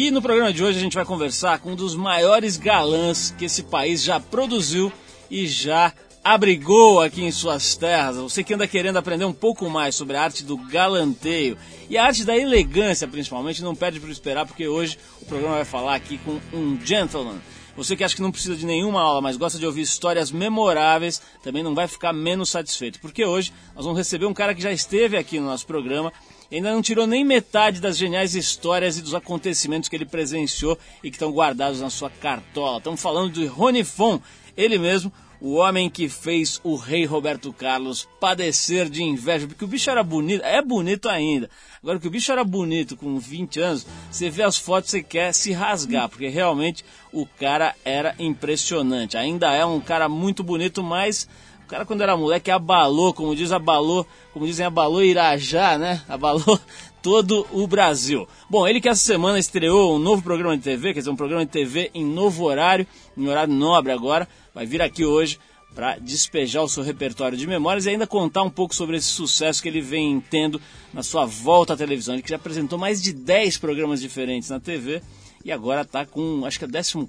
E 0.00 0.12
no 0.12 0.22
programa 0.22 0.52
de 0.52 0.62
hoje 0.62 0.78
a 0.78 0.80
gente 0.80 0.94
vai 0.94 1.04
conversar 1.04 1.58
com 1.58 1.72
um 1.72 1.74
dos 1.74 1.96
maiores 1.96 2.56
galãs 2.56 3.34
que 3.36 3.46
esse 3.46 3.64
país 3.64 4.00
já 4.00 4.20
produziu 4.20 4.92
e 5.28 5.44
já 5.48 5.92
abrigou 6.22 7.00
aqui 7.00 7.24
em 7.24 7.32
suas 7.32 7.74
terras. 7.74 8.16
Você 8.16 8.44
que 8.44 8.54
anda 8.54 8.68
querendo 8.68 8.96
aprender 8.96 9.24
um 9.24 9.32
pouco 9.32 9.68
mais 9.68 9.96
sobre 9.96 10.16
a 10.16 10.22
arte 10.22 10.44
do 10.44 10.56
galanteio 10.56 11.58
e 11.90 11.98
a 11.98 12.04
arte 12.04 12.24
da 12.24 12.38
elegância, 12.38 13.08
principalmente, 13.08 13.60
não 13.60 13.74
perde 13.74 13.98
para 13.98 14.12
esperar, 14.12 14.46
porque 14.46 14.68
hoje 14.68 14.96
o 15.20 15.24
programa 15.24 15.56
vai 15.56 15.64
falar 15.64 15.96
aqui 15.96 16.16
com 16.18 16.38
um 16.56 16.78
gentleman. 16.80 17.40
Você 17.76 17.96
que 17.96 18.04
acha 18.04 18.14
que 18.14 18.22
não 18.22 18.30
precisa 18.30 18.54
de 18.54 18.64
nenhuma 18.64 19.00
aula, 19.00 19.20
mas 19.20 19.36
gosta 19.36 19.58
de 19.58 19.66
ouvir 19.66 19.82
histórias 19.82 20.30
memoráveis, 20.30 21.20
também 21.42 21.64
não 21.64 21.74
vai 21.74 21.88
ficar 21.88 22.12
menos 22.12 22.50
satisfeito, 22.50 23.00
porque 23.00 23.24
hoje 23.24 23.52
nós 23.74 23.84
vamos 23.84 23.98
receber 23.98 24.26
um 24.26 24.34
cara 24.34 24.54
que 24.54 24.62
já 24.62 24.70
esteve 24.70 25.16
aqui 25.16 25.40
no 25.40 25.46
nosso 25.46 25.66
programa 25.66 26.12
ainda 26.56 26.72
não 26.72 26.80
tirou 26.80 27.06
nem 27.06 27.24
metade 27.24 27.80
das 27.80 27.96
geniais 27.96 28.34
histórias 28.34 28.96
e 28.96 29.02
dos 29.02 29.14
acontecimentos 29.14 29.88
que 29.88 29.96
ele 29.96 30.06
presenciou 30.06 30.78
e 31.02 31.10
que 31.10 31.16
estão 31.16 31.30
guardados 31.30 31.80
na 31.80 31.90
sua 31.90 32.08
cartola. 32.08 32.78
Estamos 32.78 33.00
falando 33.00 33.32
de 33.32 33.46
Rony 33.46 33.84
Fon, 33.84 34.20
ele 34.56 34.78
mesmo, 34.78 35.12
o 35.40 35.54
homem 35.54 35.88
que 35.88 36.08
fez 36.08 36.60
o 36.64 36.74
rei 36.74 37.04
Roberto 37.04 37.52
Carlos 37.52 38.08
padecer 38.18 38.88
de 38.88 39.02
inveja, 39.02 39.46
porque 39.46 39.64
o 39.64 39.68
bicho 39.68 39.90
era 39.90 40.02
bonito, 40.02 40.44
é 40.44 40.60
bonito 40.60 41.08
ainda. 41.08 41.48
Agora 41.80 42.00
que 42.00 42.08
o 42.08 42.10
bicho 42.10 42.32
era 42.32 42.42
bonito 42.42 42.96
com 42.96 43.18
20 43.18 43.60
anos, 43.60 43.86
você 44.10 44.28
vê 44.28 44.42
as 44.42 44.56
fotos 44.56 44.92
e 44.94 45.02
quer 45.02 45.32
se 45.32 45.52
rasgar, 45.52 46.08
porque 46.08 46.28
realmente 46.28 46.84
o 47.12 47.24
cara 47.24 47.74
era 47.84 48.14
impressionante. 48.18 49.16
Ainda 49.16 49.52
é 49.52 49.64
um 49.64 49.80
cara 49.80 50.08
muito 50.08 50.42
bonito, 50.42 50.82
mas 50.82 51.28
o 51.68 51.70
cara 51.70 51.84
quando 51.84 52.00
era 52.00 52.16
moleque 52.16 52.50
abalou, 52.50 53.12
como 53.12 53.36
diz, 53.36 53.52
abalou, 53.52 54.06
como 54.32 54.46
dizem, 54.46 54.64
abalou 54.64 55.04
Irajá, 55.04 55.76
né? 55.76 56.02
Abalou 56.08 56.58
todo 57.02 57.46
o 57.52 57.66
Brasil. 57.66 58.26
Bom, 58.48 58.66
ele 58.66 58.80
que 58.80 58.88
essa 58.88 59.02
semana 59.02 59.38
estreou 59.38 59.94
um 59.94 59.98
novo 59.98 60.22
programa 60.22 60.56
de 60.56 60.62
TV, 60.62 60.94
quer 60.94 61.00
dizer, 61.00 61.10
um 61.10 61.16
programa 61.16 61.44
de 61.44 61.52
TV 61.52 61.90
em 61.92 62.06
novo 62.06 62.44
horário, 62.44 62.86
em 63.14 63.28
horário 63.28 63.52
nobre 63.52 63.92
agora, 63.92 64.26
vai 64.54 64.64
vir 64.64 64.80
aqui 64.80 65.04
hoje 65.04 65.38
para 65.74 65.98
despejar 65.98 66.62
o 66.62 66.68
seu 66.70 66.82
repertório 66.82 67.36
de 67.36 67.46
memórias 67.46 67.84
e 67.84 67.90
ainda 67.90 68.06
contar 68.06 68.44
um 68.44 68.50
pouco 68.50 68.74
sobre 68.74 68.96
esse 68.96 69.08
sucesso 69.08 69.62
que 69.62 69.68
ele 69.68 69.82
vem 69.82 70.24
tendo 70.30 70.58
na 70.94 71.02
sua 71.02 71.26
volta 71.26 71.74
à 71.74 71.76
televisão. 71.76 72.14
Ele 72.14 72.22
que 72.22 72.30
já 72.30 72.36
apresentou 72.36 72.78
mais 72.78 73.02
de 73.02 73.12
10 73.12 73.58
programas 73.58 74.00
diferentes 74.00 74.48
na 74.48 74.58
TV 74.58 75.02
e 75.44 75.52
agora 75.52 75.82
está 75.82 76.04
com, 76.04 76.44
acho 76.44 76.58
que 76.58 76.64
é 76.64 76.68
14 76.68 77.06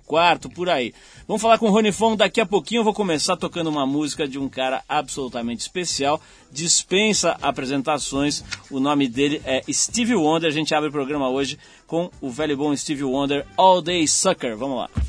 por 0.54 0.70
aí. 0.70 0.94
Vamos 1.28 1.42
falar 1.42 1.58
com 1.58 1.68
o 1.68 1.72
Rony 1.72 1.92
Fon 1.92 2.16
daqui 2.16 2.40
a 2.42 2.46
pouquinho. 2.46 2.80
Eu 2.80 2.84
vou 2.84 2.94
começar 2.94 3.36
tocando 3.38 3.70
uma 3.70 3.86
música 3.86 4.28
de 4.28 4.40
um 4.40 4.48
cara 4.48 4.84
absolutamente 4.88 5.62
especial. 5.62 6.22
Dispensa 6.52 7.38
apresentações. 7.42 8.44
O 8.70 8.80
nome 8.80 9.08
dele 9.08 9.42
é 9.46 9.62
Stevie 9.72 10.16
Wonder. 10.16 10.50
A 10.50 10.54
gente 10.54 10.74
abre 10.74 10.90
o 10.90 10.92
programa 10.92 11.30
hoje 11.30 11.58
com 11.86 12.10
o 12.22 12.30
velho 12.30 12.58
bom 12.58 12.76
Stevie 12.76 13.04
Wonder, 13.04 13.46
All 13.58 13.82
Day 13.82 14.08
Sucker. 14.08 14.56
Vamos 14.58 14.78
lá. 14.78 15.09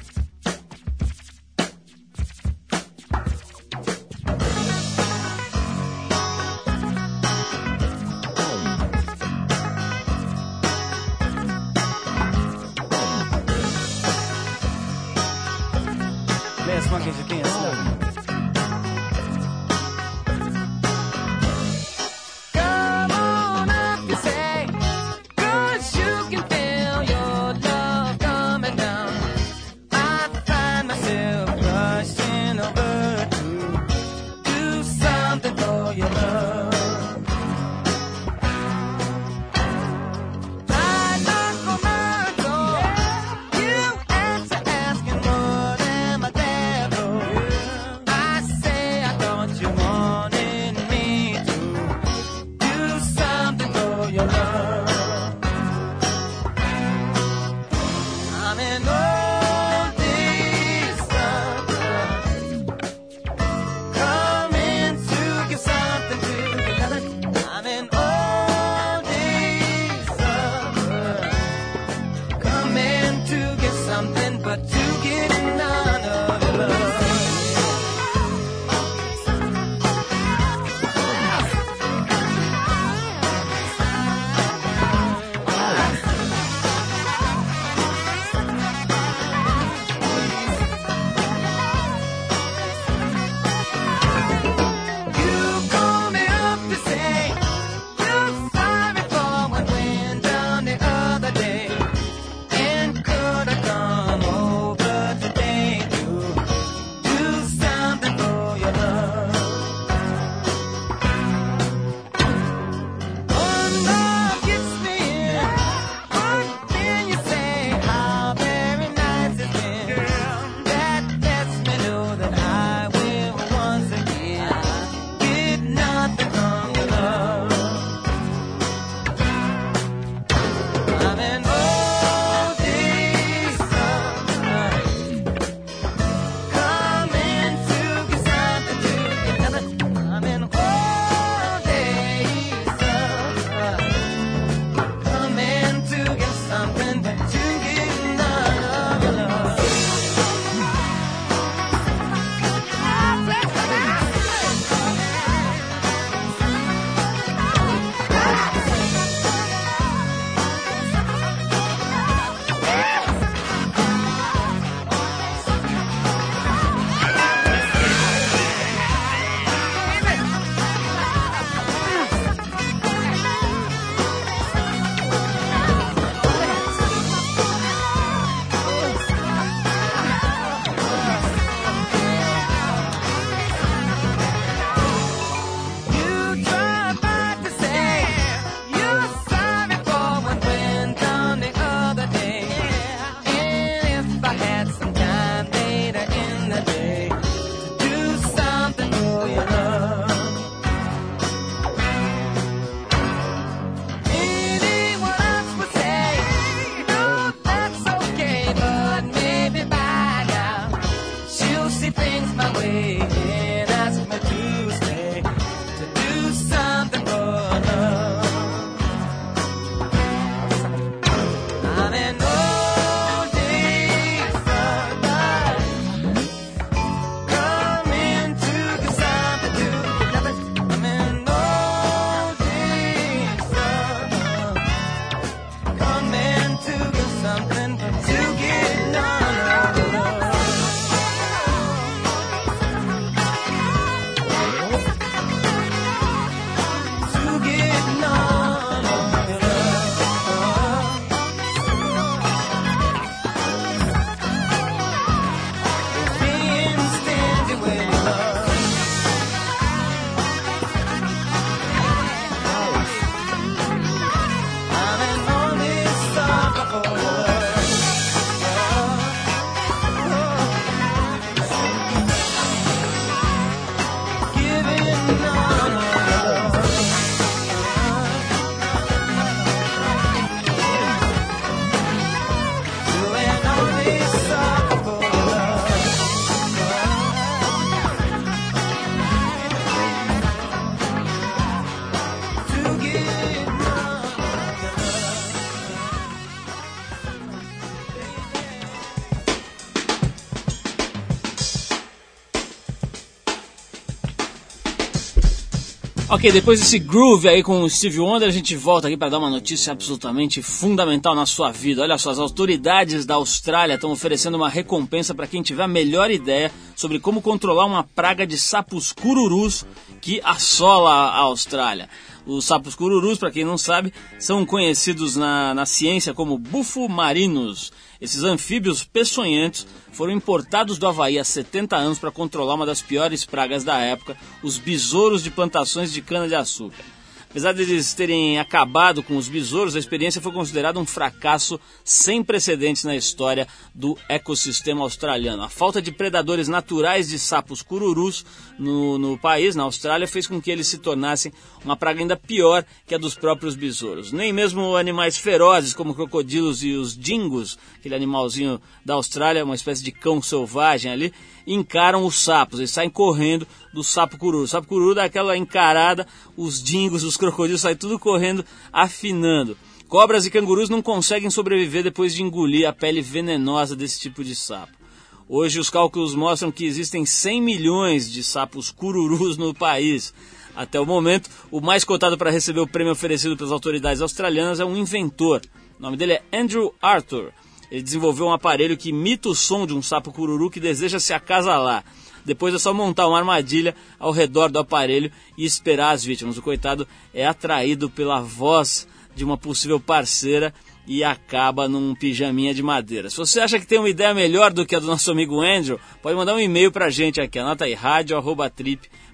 Ok, 306.20 306.30
depois 306.32 306.60
desse 306.60 306.78
groove 306.78 307.30
aí 307.30 307.42
com 307.42 307.62
o 307.62 307.70
Steve 307.70 307.98
Wonder, 307.98 308.28
a 308.28 308.30
gente 308.30 308.54
volta 308.54 308.86
aqui 308.86 308.94
para 308.94 309.08
dar 309.08 309.18
uma 309.18 309.30
notícia 309.30 309.72
absolutamente 309.72 310.42
fundamental 310.42 311.14
na 311.14 311.24
sua 311.24 311.50
vida. 311.50 311.80
Olha 311.80 311.96
só, 311.96 312.10
as 312.10 312.18
autoridades 312.18 313.06
da 313.06 313.14
Austrália 313.14 313.76
estão 313.76 313.90
oferecendo 313.90 314.36
uma 314.36 314.50
recompensa 314.50 315.14
para 315.14 315.26
quem 315.26 315.40
tiver 315.40 315.62
a 315.62 315.66
melhor 315.66 316.10
ideia 316.10 316.52
sobre 316.76 317.00
como 317.00 317.22
controlar 317.22 317.64
uma 317.64 317.84
praga 317.84 318.26
de 318.26 318.36
sapos 318.36 318.92
cururus 318.92 319.64
que 319.98 320.20
assola 320.22 320.90
a 320.90 321.20
Austrália. 321.20 321.88
Os 322.26 322.44
sapos 322.44 322.74
cururus, 322.74 323.16
para 323.16 323.30
quem 323.30 323.46
não 323.46 323.56
sabe, 323.56 323.90
são 324.18 324.44
conhecidos 324.44 325.16
na, 325.16 325.54
na 325.54 325.64
ciência 325.64 326.12
como 326.12 326.36
bufo-marinos. 326.36 327.72
Esses 328.00 328.22
anfíbios 328.22 328.82
peçonhentos 328.82 329.66
foram 329.92 330.12
importados 330.12 330.78
do 330.78 330.86
Havaí 330.88 331.18
há 331.18 331.24
70 331.24 331.76
anos 331.76 331.98
para 331.98 332.10
controlar 332.10 332.54
uma 332.54 332.64
das 332.64 332.80
piores 332.80 333.26
pragas 333.26 333.62
da 333.62 333.78
época, 333.78 334.16
os 334.42 334.56
besouros 334.56 335.22
de 335.22 335.30
plantações 335.30 335.92
de 335.92 336.00
cana-de-açúcar. 336.00 336.82
Apesar 337.30 337.54
de 337.54 337.62
eles 337.62 337.94
terem 337.94 338.40
acabado 338.40 339.04
com 339.04 339.16
os 339.16 339.28
besouros, 339.28 339.76
a 339.76 339.78
experiência 339.78 340.20
foi 340.20 340.32
considerada 340.32 340.80
um 340.80 340.84
fracasso 340.84 341.60
sem 341.84 342.24
precedentes 342.24 342.82
na 342.82 342.96
história 342.96 343.46
do 343.72 343.96
ecossistema 344.08 344.82
australiano. 344.82 345.44
A 345.44 345.48
falta 345.48 345.80
de 345.80 345.92
predadores 345.92 346.48
naturais 346.48 347.08
de 347.08 347.20
sapos 347.20 347.62
cururus 347.62 348.26
no, 348.58 348.98
no 348.98 349.16
país, 349.16 349.54
na 349.54 349.62
Austrália, 349.62 350.08
fez 350.08 350.26
com 350.26 350.42
que 350.42 350.50
eles 350.50 350.66
se 350.66 350.78
tornassem 350.78 351.32
uma 351.64 351.76
praga 351.76 352.00
ainda 352.00 352.16
pior 352.16 352.64
que 352.84 352.96
a 352.96 352.98
dos 352.98 353.14
próprios 353.14 353.54
besouros. 353.54 354.10
Nem 354.10 354.32
mesmo 354.32 354.74
animais 354.74 355.16
ferozes 355.16 355.72
como 355.72 355.94
crocodilos 355.94 356.64
e 356.64 356.72
os 356.72 356.98
dingos, 356.98 357.56
aquele 357.76 357.94
animalzinho 357.94 358.60
da 358.84 358.94
Austrália, 358.94 359.44
uma 359.44 359.54
espécie 359.54 359.84
de 359.84 359.92
cão 359.92 360.20
selvagem 360.20 360.90
ali, 360.90 361.14
encaram 361.46 362.04
os 362.04 362.22
sapos, 362.22 362.58
eles 362.58 362.70
saem 362.70 362.90
correndo 362.90 363.46
do 363.72 363.82
sapo 363.82 364.18
cururu. 364.18 364.44
O 364.44 364.48
sapo 364.48 364.68
cururu 364.68 364.94
dá 364.94 365.04
aquela 365.04 365.36
encarada, 365.36 366.06
os 366.36 366.62
dingos, 366.62 367.04
os 367.04 367.16
crocodilos 367.16 367.60
saem 367.60 367.76
tudo 367.76 367.98
correndo, 367.98 368.44
afinando. 368.72 369.56
Cobras 369.88 370.24
e 370.24 370.30
cangurus 370.30 370.68
não 370.68 370.80
conseguem 370.80 371.30
sobreviver 371.30 371.82
depois 371.82 372.14
de 372.14 372.22
engolir 372.22 372.68
a 372.68 372.72
pele 372.72 373.02
venenosa 373.02 373.74
desse 373.74 373.98
tipo 373.98 374.22
de 374.22 374.36
sapo. 374.36 374.80
Hoje 375.28 375.60
os 375.60 375.70
cálculos 375.70 376.14
mostram 376.14 376.50
que 376.50 376.64
existem 376.64 377.06
100 377.06 377.40
milhões 377.40 378.10
de 378.10 378.22
sapos 378.22 378.70
cururus 378.70 379.36
no 379.36 379.54
país. 379.54 380.12
Até 380.56 380.80
o 380.80 380.86
momento, 380.86 381.30
o 381.50 381.60
mais 381.60 381.84
cotado 381.84 382.18
para 382.18 382.30
receber 382.30 382.60
o 382.60 382.66
prêmio 382.66 382.92
oferecido 382.92 383.36
pelas 383.36 383.52
autoridades 383.52 384.02
australianas 384.02 384.60
é 384.60 384.64
um 384.64 384.76
inventor. 384.76 385.40
O 385.78 385.82
nome 385.82 385.96
dele 385.96 386.14
é 386.14 386.22
Andrew 386.32 386.74
Arthur. 386.82 387.32
Ele 387.70 387.82
desenvolveu 387.82 388.26
um 388.26 388.32
aparelho 388.32 388.76
que 388.76 388.90
imita 388.90 389.28
o 389.28 389.34
som 389.34 389.66
de 389.66 389.74
um 389.74 389.82
sapo 389.82 390.12
cururu 390.12 390.50
que 390.50 390.58
deseja 390.58 390.98
se 390.98 391.12
acasalar. 391.12 391.84
Depois 392.24 392.54
é 392.54 392.58
só 392.58 392.74
montar 392.74 393.06
uma 393.08 393.18
armadilha 393.18 393.74
ao 393.98 394.12
redor 394.12 394.50
do 394.50 394.58
aparelho 394.58 395.10
e 395.38 395.44
esperar 395.44 395.92
as 395.92 396.04
vítimas. 396.04 396.36
O 396.36 396.42
coitado 396.42 396.86
é 397.14 397.26
atraído 397.26 397.88
pela 397.88 398.20
voz 398.20 398.86
de 399.14 399.24
uma 399.24 399.38
possível 399.38 399.80
parceira 399.80 400.52
e 400.86 401.04
acaba 401.04 401.68
num 401.68 401.94
pijaminha 401.94 402.52
de 402.52 402.62
madeira. 402.62 403.08
Se 403.08 403.16
você 403.16 403.40
acha 403.40 403.58
que 403.58 403.66
tem 403.66 403.78
uma 403.78 403.88
ideia 403.88 404.12
melhor 404.12 404.52
do 404.52 404.66
que 404.66 404.74
a 404.74 404.80
do 404.80 404.86
nosso 404.86 405.10
amigo 405.10 405.40
Andrew, 405.40 405.78
pode 406.02 406.16
mandar 406.16 406.34
um 406.34 406.40
e-mail 406.40 406.72
pra 406.72 406.90
gente 406.90 407.20
aqui, 407.20 407.38
anota 407.38 407.64
aí, 407.64 407.76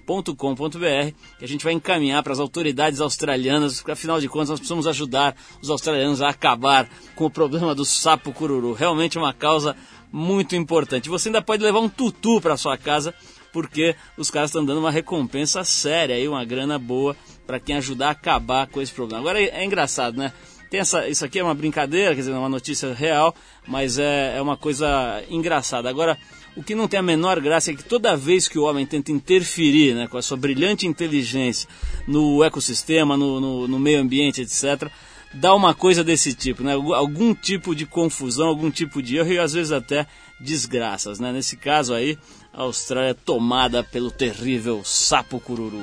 radio.trip.com.br, 0.06 1.14
que 1.38 1.44
a 1.44 1.49
gente 1.49 1.64
vai 1.64 1.73
encaminhar 1.73 2.23
para 2.23 2.32
as 2.32 2.38
autoridades 2.38 3.00
australianas, 3.00 3.76
porque 3.76 3.91
afinal 3.93 4.20
de 4.20 4.29
contas 4.29 4.50
nós 4.50 4.61
precisamos 4.61 4.87
ajudar 4.87 5.37
os 5.61 5.69
australianos 5.69 6.23
a 6.23 6.29
acabar 6.29 6.88
com 7.15 7.27
o 7.27 7.31
problema 7.31 7.75
do 7.75 7.84
sapo 7.84 8.32
cururu. 8.32 8.72
Realmente 8.72 9.19
uma 9.19 9.34
causa 9.34 9.77
muito 10.13 10.55
importante. 10.55 11.10
Você 11.10 11.29
ainda 11.29 11.43
pode 11.43 11.63
levar 11.63 11.81
um 11.81 11.89
tutu 11.89 12.41
para 12.41 12.56
sua 12.56 12.79
casa, 12.79 13.13
porque 13.53 13.96
os 14.17 14.31
caras 14.31 14.51
estão 14.51 14.65
dando 14.65 14.79
uma 14.79 14.91
recompensa 14.91 15.65
séria 15.65 16.15
aí, 16.15 16.29
uma 16.29 16.44
grana 16.44 16.79
boa 16.79 17.17
para 17.46 17.60
quem 17.60 17.77
ajudar 17.77 18.08
a 18.08 18.13
acabar 18.13 18.67
com 18.69 18.81
esse 18.81 18.93
problema. 18.93 19.20
Agora 19.20 19.41
é, 19.41 19.60
é 19.60 19.65
engraçado, 19.65 20.17
né? 20.17 20.32
Tem 20.69 20.81
essa, 20.81 21.08
isso 21.08 21.25
aqui 21.25 21.39
é 21.39 21.44
uma 21.44 21.55
brincadeira, 21.55 22.13
quer 22.13 22.22
dizer, 22.22 22.32
é 22.32 22.39
uma 22.39 22.48
notícia 22.48 22.93
real, 22.93 23.32
mas 23.69 23.98
é, 23.98 24.36
é 24.36 24.43
uma 24.43 24.56
coisa 24.56 25.22
engraçada. 25.31 25.89
Agora, 25.89 26.19
o 26.56 26.63
que 26.63 26.75
não 26.75 26.89
tem 26.89 26.98
a 26.98 27.03
menor 27.03 27.39
graça 27.41 27.70
é 27.70 27.75
que 27.75 27.84
toda 27.84 28.17
vez 28.17 28.48
que 28.48 28.58
o 28.58 28.65
homem 28.65 28.86
tenta 28.86 29.13
interferir 29.13 29.94
né, 29.94 30.08
com 30.08 30.17
a 30.17 30.22
sua 30.22 30.36
brilhante 30.36 30.86
inteligência 30.86 31.69
no 32.08 32.43
ecossistema, 32.43 33.17
no, 33.17 33.39
no, 33.39 33.69
no 33.69 33.79
meio 33.79 34.01
ambiente, 34.01 34.41
etc., 34.41 34.91
dá 35.34 35.55
uma 35.55 35.75
coisa 35.75 36.03
desse 36.03 36.34
tipo, 36.34 36.63
né? 36.63 36.72
algum 36.72 37.34
tipo 37.34 37.75
de 37.75 37.84
confusão, 37.84 38.48
algum 38.48 38.70
tipo 38.70 39.03
de 39.03 39.17
erro 39.19 39.32
e 39.32 39.39
às 39.39 39.53
vezes 39.53 39.70
até 39.70 40.06
desgraças. 40.41 41.20
Né? 41.20 41.31
Nesse 41.31 41.56
caso 41.56 41.93
aí, 41.93 42.19
a 42.53 42.63
Austrália 42.63 43.10
é 43.10 43.15
tomada 43.15 43.84
pelo 43.84 44.10
terrível 44.10 44.82
sapo 44.82 45.39
cururu. 45.39 45.79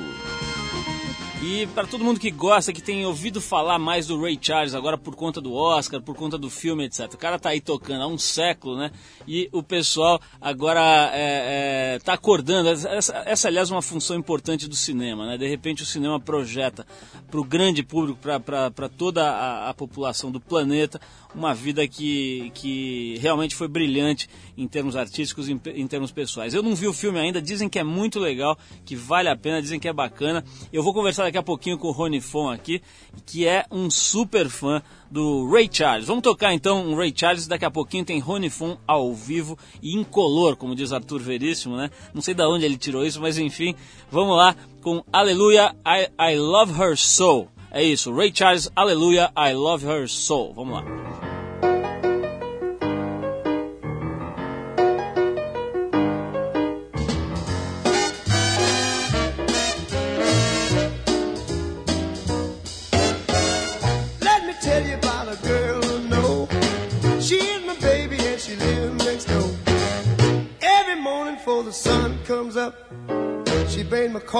E 1.46 1.68
para 1.68 1.86
todo 1.86 2.06
mundo 2.06 2.22
que 2.22 2.32
gosta, 2.32 2.72
que 2.72 2.82
tem 2.82 3.06
ouvido 3.06 3.42
falar 3.42 3.78
mais 3.78 4.08
do 4.08 4.18
Ray 4.22 4.40
Charles 4.42 4.74
agora 4.74 4.98
por 4.98 5.14
conta 5.14 5.42
do 5.42 5.54
Oscar, 5.54 6.02
por 6.02 6.16
conta 6.16 6.38
do 6.38 6.50
filme, 6.50 6.86
etc. 6.86 7.14
O 7.14 7.18
cara 7.18 7.38
tá 7.38 7.50
aí 7.50 7.60
tocando 7.60 8.02
há 8.02 8.08
um 8.08 8.18
século, 8.18 8.78
né? 8.78 8.92
E 9.28 9.50
o 9.52 9.62
pessoal 9.62 10.22
agora 10.40 11.12
é, 11.14 11.96
é, 11.96 12.00
tá 12.00 12.14
acordando. 12.14 12.70
Essa, 12.70 13.24
essa, 13.26 13.48
aliás, 13.50 13.70
é 13.70 13.74
uma 13.74 13.82
função 13.82 14.16
importante 14.16 14.70
do 14.70 14.76
cinema, 14.76 15.26
né? 15.26 15.38
De 15.38 15.46
repente 15.46 15.84
o 15.84 15.86
cinema 15.86 16.18
projeta 16.18 16.88
para 17.30 17.42
o 17.42 17.44
grande 17.44 17.84
público, 17.84 18.20
para 18.22 18.88
toda 18.88 19.30
a, 19.30 19.70
a 19.70 19.74
população 19.74 20.32
do 20.32 20.40
planeta, 20.40 21.02
uma 21.36 21.54
vida 21.54 21.88
que, 21.88 22.52
que 22.54 23.18
realmente 23.20 23.56
foi 23.56 23.68
brilhante 23.68 24.30
em 24.58 24.68
termos 24.68 24.96
artísticos, 24.96 25.50
em, 25.50 25.60
em 25.76 25.88
termos 25.88 26.12
pessoais. 26.12 26.54
Eu 26.54 26.62
não 26.62 26.76
vi 26.76 26.88
o 26.88 26.94
filme 26.94 27.20
ainda, 27.20 27.42
dizem 27.42 27.68
que 27.68 27.80
é 27.80 27.84
muito 27.84 28.20
legal, 28.20 28.58
que 28.86 28.96
vale 28.96 29.30
a 29.30 29.36
pena, 29.36 29.62
dizem 29.62 29.80
que 29.80 29.88
é 29.88 29.94
bacana. 29.94 30.44
Eu 30.72 30.84
vou 30.84 30.94
conversar 30.94 31.24
daqui 31.24 31.38
a 31.38 31.44
pouquinho 31.44 31.78
com 31.78 31.88
o 31.88 31.92
Rony 31.92 32.22
Fon 32.22 32.50
aqui, 32.50 32.82
que 33.26 33.48
é 33.48 33.66
um 33.72 33.90
super 33.90 34.50
fã 34.50 34.82
do 35.10 35.50
Ray 35.52 35.70
Charles. 35.72 36.08
Vamos 36.08 36.24
tocar 36.24 36.54
então 36.54 36.86
um 36.88 36.96
Ray 36.96 37.14
Charles, 37.16 37.48
daqui 37.48 37.66
a 37.66 37.72
pouquinho 37.72 38.06
tem 38.06 38.20
Rony 38.20 38.50
Fon 38.50 38.78
ao 38.88 39.14
vivo 39.14 39.58
e 39.82 39.96
incolor, 39.96 40.56
como 40.56 40.76
diz 40.76 40.92
Arthur 40.92 41.20
Veríssimo, 41.20 41.78
né? 41.78 41.90
Não 42.14 42.22
sei 42.22 42.34
de 42.34 42.44
onde 42.44 42.66
ele 42.66 42.78
tirou 42.78 43.06
isso, 43.06 43.22
mas 43.22 43.38
enfim, 43.38 43.76
vamos 44.12 44.36
lá 44.36 44.56
com 44.82 45.04
Aleluia, 45.12 45.76
I, 45.86 46.34
I 46.34 46.38
Love 46.38 46.74
Her 46.80 46.98
So. 46.98 47.48
É 47.72 47.84
isso, 47.84 48.14
Ray 48.14 48.32
Charles, 48.34 48.70
Aleluia, 48.76 49.32
I 49.36 49.54
Love 49.54 49.86
Her 49.86 50.08
So. 50.08 50.54
Vamos 50.54 50.76
lá. 50.76 51.23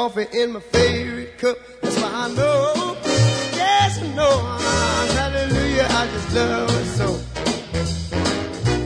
Coffee 0.04 0.28
in 0.38 0.52
my 0.52 0.60
favorite 0.60 1.38
cup. 1.38 1.58
That's 1.82 1.96
why 2.02 2.12
I 2.14 2.28
know, 2.34 2.98
yes, 3.56 4.02
I 4.02 4.08
know, 4.20 4.36
hallelujah, 5.18 5.88
I 5.90 6.08
just 6.14 6.36
love 6.36 6.70
her 6.76 6.86
so. 7.00 7.08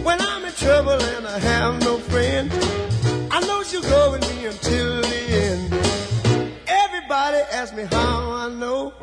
When 0.05 0.21
I'm 0.21 0.45
in 0.45 0.53
trouble 0.53 0.99
and 1.15 1.25
I 1.25 1.39
have 1.39 1.81
no 1.81 1.97
friend, 1.97 2.51
I 3.31 3.39
know 3.47 3.63
she'll 3.63 3.81
go 3.81 4.11
with 4.11 4.23
me 4.29 4.45
until 4.45 5.01
the 5.01 5.21
end. 5.45 5.73
Everybody 6.67 7.41
asks 7.51 7.75
me 7.75 7.85
how 7.89 8.31
I 8.43 8.49
know. 8.49 8.93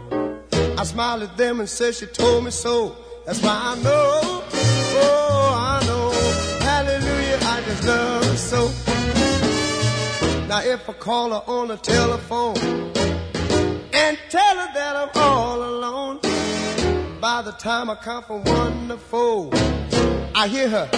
I 0.78 0.84
smile 0.84 1.20
at 1.20 1.36
them 1.36 1.58
and 1.58 1.68
say 1.68 1.90
she 1.90 2.06
told 2.06 2.44
me 2.44 2.52
so. 2.52 2.96
That's 3.26 3.42
why 3.42 3.58
I 3.72 3.74
know, 3.82 4.03
call 11.04 11.28
her 11.28 11.42
on 11.46 11.68
the 11.68 11.76
telephone 11.76 12.56
and 13.92 14.18
tell 14.30 14.56
her 14.56 14.70
that 14.72 14.96
I'm 14.96 15.10
all 15.16 15.62
alone, 15.62 16.18
by 17.20 17.42
the 17.42 17.52
time 17.58 17.90
I 17.90 17.94
count 17.96 18.26
from 18.26 18.42
one 18.44 18.88
to 18.88 18.96
four, 18.96 19.50
I 20.34 20.48
hear 20.48 20.70
her 20.70 20.88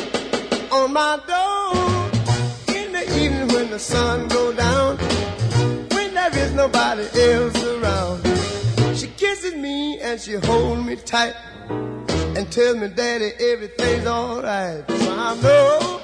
on 0.71 0.93
my 0.93 1.19
door. 1.27 2.77
In 2.77 2.93
the 2.93 3.05
evening 3.21 3.49
when 3.49 3.69
the 3.69 3.81
sun 3.81 4.29
go 4.29 4.53
down, 4.53 4.97
when 5.91 6.15
there 6.15 6.39
is 6.39 6.53
nobody 6.53 7.03
else 7.33 7.65
around, 7.65 8.23
she 8.97 9.09
kisses 9.09 9.57
me 9.57 9.99
and 9.99 10.21
she 10.21 10.35
holds 10.35 10.85
me 10.85 10.95
tight 10.95 11.35
and 11.69 12.49
tells 12.53 12.77
me, 12.77 12.87
Daddy, 12.87 13.33
everything's 13.41 14.07
alright. 14.07 14.85
So 14.89 15.17
I 15.19 15.35
know, 15.43 16.01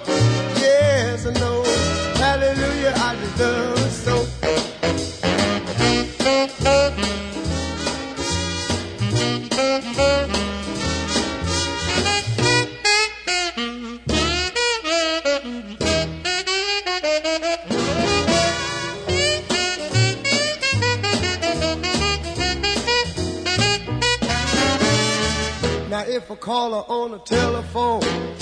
yes, 0.59 1.25
I 1.25 1.32
know. 1.35 1.91
Hallelujah, 2.22 2.92
I 2.94 3.16
deserve 3.16 3.78
so. 3.90 4.14
Now 25.90 26.04
if 26.06 26.30
I 26.30 26.36
call 26.36 26.70
her 26.70 26.84
on 26.88 27.10
the 27.10 27.18
telephone 27.18 28.41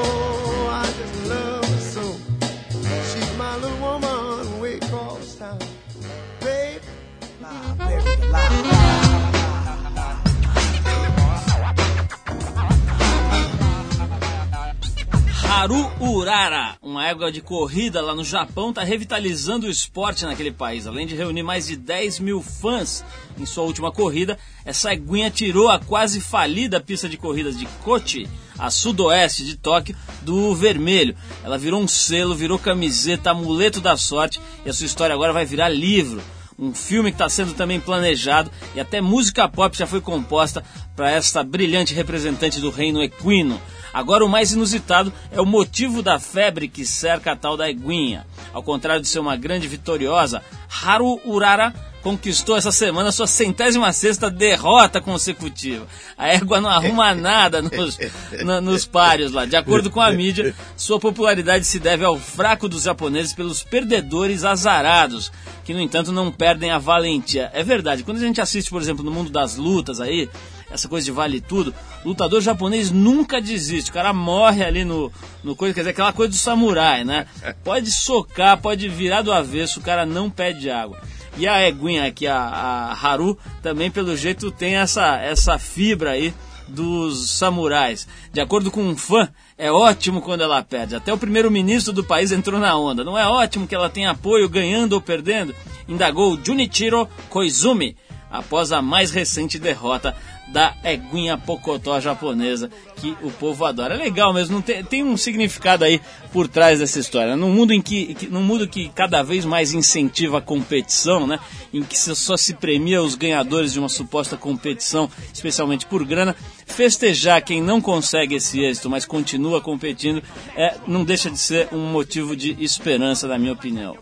Haru 15.61 15.91
Urara, 15.99 16.75
uma 16.81 17.05
égua 17.05 17.31
de 17.31 17.39
corrida 17.39 18.01
lá 18.01 18.15
no 18.15 18.23
Japão, 18.23 18.71
está 18.71 18.83
revitalizando 18.83 19.67
o 19.67 19.69
esporte 19.69 20.25
naquele 20.25 20.51
país. 20.51 20.87
Além 20.87 21.05
de 21.05 21.15
reunir 21.15 21.43
mais 21.43 21.67
de 21.67 21.75
10 21.75 22.19
mil 22.19 22.41
fãs 22.41 23.05
em 23.37 23.45
sua 23.45 23.65
última 23.65 23.91
corrida, 23.91 24.39
essa 24.65 24.91
eguinha 24.91 25.29
tirou 25.29 25.69
a 25.69 25.77
quase 25.77 26.19
falida 26.19 26.81
pista 26.81 27.07
de 27.07 27.15
corridas 27.15 27.55
de 27.55 27.67
Kochi, 27.83 28.27
a 28.57 28.71
sudoeste 28.71 29.45
de 29.45 29.55
Tóquio, 29.55 29.95
do 30.23 30.55
vermelho. 30.55 31.15
Ela 31.43 31.59
virou 31.59 31.79
um 31.79 31.87
selo, 31.87 32.33
virou 32.33 32.57
camiseta, 32.57 33.29
amuleto 33.29 33.79
da 33.79 33.95
sorte 33.95 34.41
e 34.65 34.69
a 34.71 34.73
sua 34.73 34.87
história 34.87 35.13
agora 35.13 35.31
vai 35.31 35.45
virar 35.45 35.69
livro 35.69 36.23
um 36.61 36.75
filme 36.75 37.09
que 37.11 37.15
está 37.15 37.27
sendo 37.27 37.55
também 37.55 37.79
planejado 37.79 38.51
e 38.75 38.79
até 38.79 39.01
música 39.01 39.49
pop 39.49 39.75
já 39.75 39.87
foi 39.87 39.99
composta 39.99 40.63
para 40.95 41.09
esta 41.09 41.43
brilhante 41.43 41.95
representante 41.95 42.61
do 42.61 42.69
reino 42.69 43.01
equino. 43.01 43.59
Agora 43.91 44.23
o 44.23 44.29
mais 44.29 44.53
inusitado 44.53 45.11
é 45.31 45.41
o 45.41 45.45
motivo 45.45 46.03
da 46.03 46.19
febre 46.19 46.67
que 46.67 46.85
cerca 46.85 47.31
a 47.31 47.35
tal 47.35 47.57
da 47.57 47.69
eguinha. 47.69 48.25
Ao 48.53 48.61
contrário 48.61 49.01
de 49.01 49.07
ser 49.07 49.19
uma 49.19 49.35
grande 49.35 49.67
vitoriosa, 49.67 50.43
Haru 50.83 51.19
Urara 51.25 51.73
conquistou 52.01 52.57
essa 52.57 52.71
semana 52.71 53.11
sua 53.11 53.27
centésima 53.27 53.91
sexta 53.93 54.29
derrota 54.29 54.99
consecutiva. 54.99 55.87
A 56.17 56.29
égua 56.29 56.59
não 56.59 56.69
arruma 56.69 57.13
nada 57.15 57.61
nos, 57.61 57.97
na, 58.43 58.59
nos 58.59 58.85
páreos 58.85 59.31
lá. 59.31 59.45
De 59.45 59.55
acordo 59.55 59.89
com 59.89 60.01
a 60.01 60.11
mídia, 60.11 60.53
sua 60.75 60.99
popularidade 60.99 61.65
se 61.65 61.79
deve 61.79 62.03
ao 62.03 62.17
fraco 62.17 62.67
dos 62.67 62.83
japoneses 62.83 63.33
pelos 63.33 63.63
perdedores 63.63 64.43
azarados, 64.43 65.31
que 65.63 65.73
no 65.73 65.79
entanto 65.79 66.11
não 66.11 66.31
perdem 66.31 66.71
a 66.71 66.77
valentia. 66.77 67.49
É 67.53 67.63
verdade, 67.63 68.03
quando 68.03 68.17
a 68.17 68.21
gente 68.21 68.41
assiste, 68.41 68.69
por 68.69 68.81
exemplo, 68.81 69.03
no 69.03 69.11
mundo 69.11 69.29
das 69.29 69.55
lutas 69.55 70.01
aí, 70.01 70.29
essa 70.71 70.87
coisa 70.87 71.05
de 71.05 71.11
vale 71.11 71.41
tudo, 71.41 71.73
o 72.03 72.09
lutador 72.09 72.41
japonês 72.41 72.89
nunca 72.91 73.41
desiste. 73.41 73.91
O 73.91 73.93
cara 73.93 74.13
morre 74.13 74.63
ali 74.63 74.85
no, 74.85 75.11
no 75.43 75.55
coisa, 75.55 75.73
quer 75.73 75.81
dizer, 75.81 75.91
aquela 75.91 76.13
coisa 76.13 76.31
do 76.31 76.37
samurai, 76.37 77.03
né? 77.03 77.27
Pode 77.63 77.91
socar, 77.91 78.57
pode 78.59 78.87
virar 78.87 79.21
do 79.21 79.33
avesso, 79.33 79.79
o 79.79 79.83
cara 79.83 80.05
não 80.05 80.29
pede 80.29 80.69
água. 80.69 80.99
E 81.37 81.47
a 81.47 81.67
eguinha 81.67 82.05
aqui, 82.05 82.27
a, 82.27 82.37
a 82.37 82.93
Haru, 82.93 83.37
também 83.61 83.89
pelo 83.89 84.15
jeito 84.15 84.51
tem 84.51 84.75
essa, 84.75 85.17
essa 85.17 85.57
fibra 85.57 86.11
aí 86.11 86.33
dos 86.67 87.29
samurais. 87.31 88.07
De 88.31 88.41
acordo 88.41 88.71
com 88.71 88.81
um 88.81 88.97
fã, 88.97 89.29
é 89.57 89.71
ótimo 89.71 90.21
quando 90.21 90.41
ela 90.41 90.63
perde. 90.63 90.95
Até 90.95 91.13
o 91.13 91.17
primeiro-ministro 91.17 91.93
do 91.93 92.03
país 92.03 92.31
entrou 92.31 92.59
na 92.59 92.75
onda. 92.77 93.03
Não 93.03 93.17
é 93.17 93.27
ótimo 93.27 93.67
que 93.67 93.75
ela 93.75 93.89
tenha 93.89 94.11
apoio 94.11 94.49
ganhando 94.49 94.93
ou 94.93 95.01
perdendo? 95.01 95.55
Indagou 95.87 96.39
Junichiro 96.43 97.07
Koizumi 97.29 97.95
após 98.29 98.71
a 98.71 98.81
mais 98.81 99.11
recente 99.11 99.59
derrota 99.59 100.15
da 100.51 100.75
eguinha 100.83 101.37
pocotó 101.37 101.99
japonesa 101.99 102.69
que 102.97 103.15
o 103.23 103.31
povo 103.31 103.65
adora. 103.65 103.95
É 103.95 103.97
legal 103.97 104.33
mesmo, 104.33 104.61
tem, 104.61 104.83
tem, 104.83 105.03
um 105.03 105.15
significado 105.15 105.83
aí 105.83 106.01
por 106.31 106.47
trás 106.47 106.79
dessa 106.79 106.99
história. 106.99 107.35
Num 107.35 107.51
mundo 107.51 107.73
em 107.73 107.81
que, 107.81 108.13
que, 108.13 108.27
num 108.27 108.43
mundo 108.43 108.67
que 108.67 108.89
cada 108.89 109.23
vez 109.23 109.45
mais 109.45 109.73
incentiva 109.73 110.37
a 110.39 110.41
competição, 110.41 111.25
né, 111.25 111.39
em 111.73 111.81
que 111.81 111.97
só 111.97 112.35
se 112.35 112.53
premia 112.53 113.01
os 113.01 113.15
ganhadores 113.15 113.73
de 113.73 113.79
uma 113.79 113.89
suposta 113.89 114.35
competição, 114.35 115.09
especialmente 115.33 115.85
por 115.85 116.03
grana, 116.05 116.35
festejar 116.65 117.41
quem 117.41 117.61
não 117.61 117.81
consegue 117.81 118.35
esse 118.35 118.59
êxito, 118.59 118.89
mas 118.89 119.05
continua 119.05 119.61
competindo, 119.61 120.21
é, 120.55 120.75
não 120.85 121.03
deixa 121.03 121.29
de 121.29 121.37
ser 121.37 121.69
um 121.71 121.91
motivo 121.91 122.35
de 122.35 122.61
esperança, 122.63 123.27
na 123.27 123.37
minha 123.37 123.53
opinião. 123.53 123.97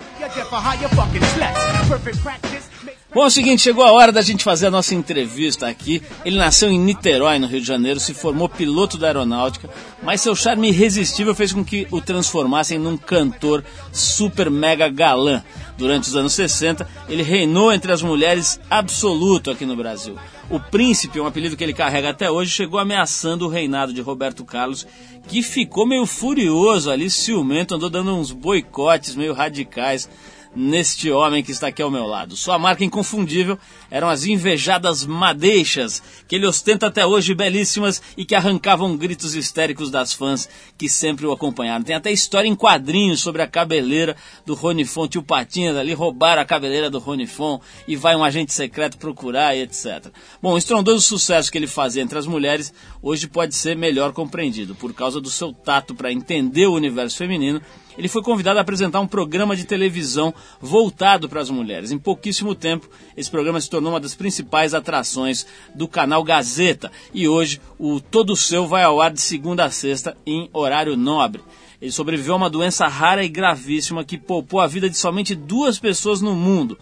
Bom, 3.11 3.23
é 3.23 3.25
o 3.25 3.31
seguinte, 3.31 3.63
chegou 3.63 3.83
a 3.83 3.91
hora 3.91 4.11
da 4.11 4.21
gente 4.21 4.43
fazer 4.43 4.67
a 4.67 4.71
nossa 4.71 4.93
entrevista 4.93 5.67
aqui. 5.67 5.99
Ele 6.23 6.37
nasceu 6.37 6.69
em 6.69 6.77
Niterói, 6.77 7.39
no 7.39 7.47
Rio 7.47 7.59
de 7.59 7.65
Janeiro, 7.65 7.99
se 7.99 8.13
formou 8.13 8.47
piloto 8.47 8.99
da 8.99 9.07
aeronáutica, 9.07 9.67
mas 10.03 10.21
seu 10.21 10.35
charme 10.35 10.69
irresistível 10.69 11.33
fez 11.33 11.51
com 11.51 11.65
que 11.65 11.87
o 11.89 11.99
transformassem 12.01 12.77
num 12.77 12.95
cantor 12.95 13.63
super 13.91 14.51
mega 14.51 14.87
galã. 14.87 15.43
Durante 15.75 16.07
os 16.07 16.15
anos 16.15 16.33
60, 16.33 16.87
ele 17.07 17.23
reinou 17.23 17.73
entre 17.73 17.91
as 17.91 18.03
mulheres 18.03 18.59
absoluto 18.69 19.49
aqui 19.49 19.65
no 19.65 19.75
Brasil. 19.75 20.15
O 20.47 20.59
príncipe, 20.59 21.19
um 21.19 21.25
apelido 21.25 21.57
que 21.57 21.63
ele 21.63 21.73
carrega 21.73 22.11
até 22.11 22.29
hoje, 22.29 22.51
chegou 22.51 22.79
ameaçando 22.79 23.47
o 23.47 23.49
reinado 23.49 23.91
de 23.91 24.01
Roberto 24.01 24.45
Carlos, 24.45 24.85
que 25.27 25.41
ficou 25.41 25.87
meio 25.87 26.05
furioso 26.05 26.91
ali, 26.91 27.09
ciumento, 27.09 27.73
andou 27.73 27.89
dando 27.89 28.15
uns 28.15 28.31
boicotes 28.31 29.15
meio 29.15 29.33
radicais 29.33 30.07
neste 30.55 31.11
homem 31.11 31.43
que 31.43 31.51
está 31.51 31.67
aqui 31.67 31.81
ao 31.81 31.91
meu 31.91 32.05
lado. 32.05 32.35
Sua 32.35 32.57
marca 32.57 32.83
inconfundível 32.83 33.57
eram 33.89 34.09
as 34.09 34.25
invejadas 34.25 35.05
madeixas, 35.05 36.01
que 36.27 36.35
ele 36.35 36.45
ostenta 36.45 36.87
até 36.87 37.05
hoje 37.05 37.35
belíssimas 37.35 38.01
e 38.17 38.25
que 38.25 38.35
arrancavam 38.35 38.97
gritos 38.97 39.35
histéricos 39.35 39.91
das 39.91 40.13
fãs 40.13 40.49
que 40.77 40.89
sempre 40.89 41.25
o 41.25 41.31
acompanharam. 41.31 41.83
Tem 41.83 41.95
até 41.95 42.11
história 42.11 42.47
em 42.47 42.55
quadrinhos 42.55 43.21
sobre 43.21 43.41
a 43.41 43.47
cabeleira 43.47 44.15
do 44.45 44.53
Ronifon, 44.53 45.07
tio 45.07 45.23
Patinhas 45.23 45.77
ali 45.77 45.93
roubaram 45.93 46.41
a 46.41 46.45
cabeleira 46.45 46.89
do 46.89 46.99
Ronifon 46.99 47.61
e 47.87 47.95
vai 47.95 48.15
um 48.15 48.23
agente 48.23 48.53
secreto 48.53 48.97
procurar 48.97 49.55
e 49.55 49.61
etc. 49.61 50.07
Bom, 50.41 50.53
o 50.53 50.57
estrondoso 50.57 51.01
sucesso 51.01 51.51
que 51.51 51.57
ele 51.57 51.67
fazia 51.67 52.01
entre 52.01 52.17
as 52.17 52.25
mulheres 52.25 52.73
hoje 53.01 53.27
pode 53.27 53.55
ser 53.55 53.75
melhor 53.75 54.13
compreendido 54.13 54.75
por 54.75 54.93
causa 54.93 55.21
do 55.21 55.29
seu 55.29 55.53
tato 55.53 55.93
para 55.93 56.11
entender 56.11 56.67
o 56.67 56.73
universo 56.73 57.17
feminino 57.17 57.61
ele 57.99 58.07
foi 58.07 58.23
convidado 58.23 58.57
a 58.57 58.61
apresentar 58.61 59.01
um 59.01 59.07
programa 59.07 59.57
de 59.57 59.65
televisão 59.65 60.33
voltado 60.61 61.27
para 61.27 61.41
as 61.41 61.49
mulheres. 61.49 61.91
Em 61.91 61.99
pouquíssimo 61.99 62.55
tempo, 62.55 62.89
esse 63.17 63.29
programa 63.29 63.59
se 63.59 63.69
tornou 63.69 63.91
uma 63.91 63.99
das 63.99 64.15
principais 64.15 64.73
atrações 64.73 65.45
do 65.75 65.85
canal 65.85 66.23
Gazeta 66.23 66.89
e 67.13 67.27
hoje 67.27 67.59
o 67.77 67.99
Todo 67.99 68.37
Seu 68.37 68.65
vai 68.65 68.83
ao 68.83 69.01
ar 69.01 69.11
de 69.11 69.19
segunda 69.19 69.65
a 69.65 69.69
sexta 69.69 70.15
em 70.25 70.49
horário 70.53 70.95
nobre. 70.95 71.41
Ele 71.81 71.91
sobreviveu 71.91 72.35
a 72.35 72.37
uma 72.37 72.49
doença 72.49 72.87
rara 72.87 73.21
e 73.21 73.27
gravíssima 73.27 74.05
que 74.05 74.17
poupou 74.17 74.61
a 74.61 74.67
vida 74.67 74.89
de 74.89 74.97
somente 74.97 75.35
duas 75.35 75.77
pessoas 75.77 76.21
no 76.21 76.33
mundo. 76.33 76.79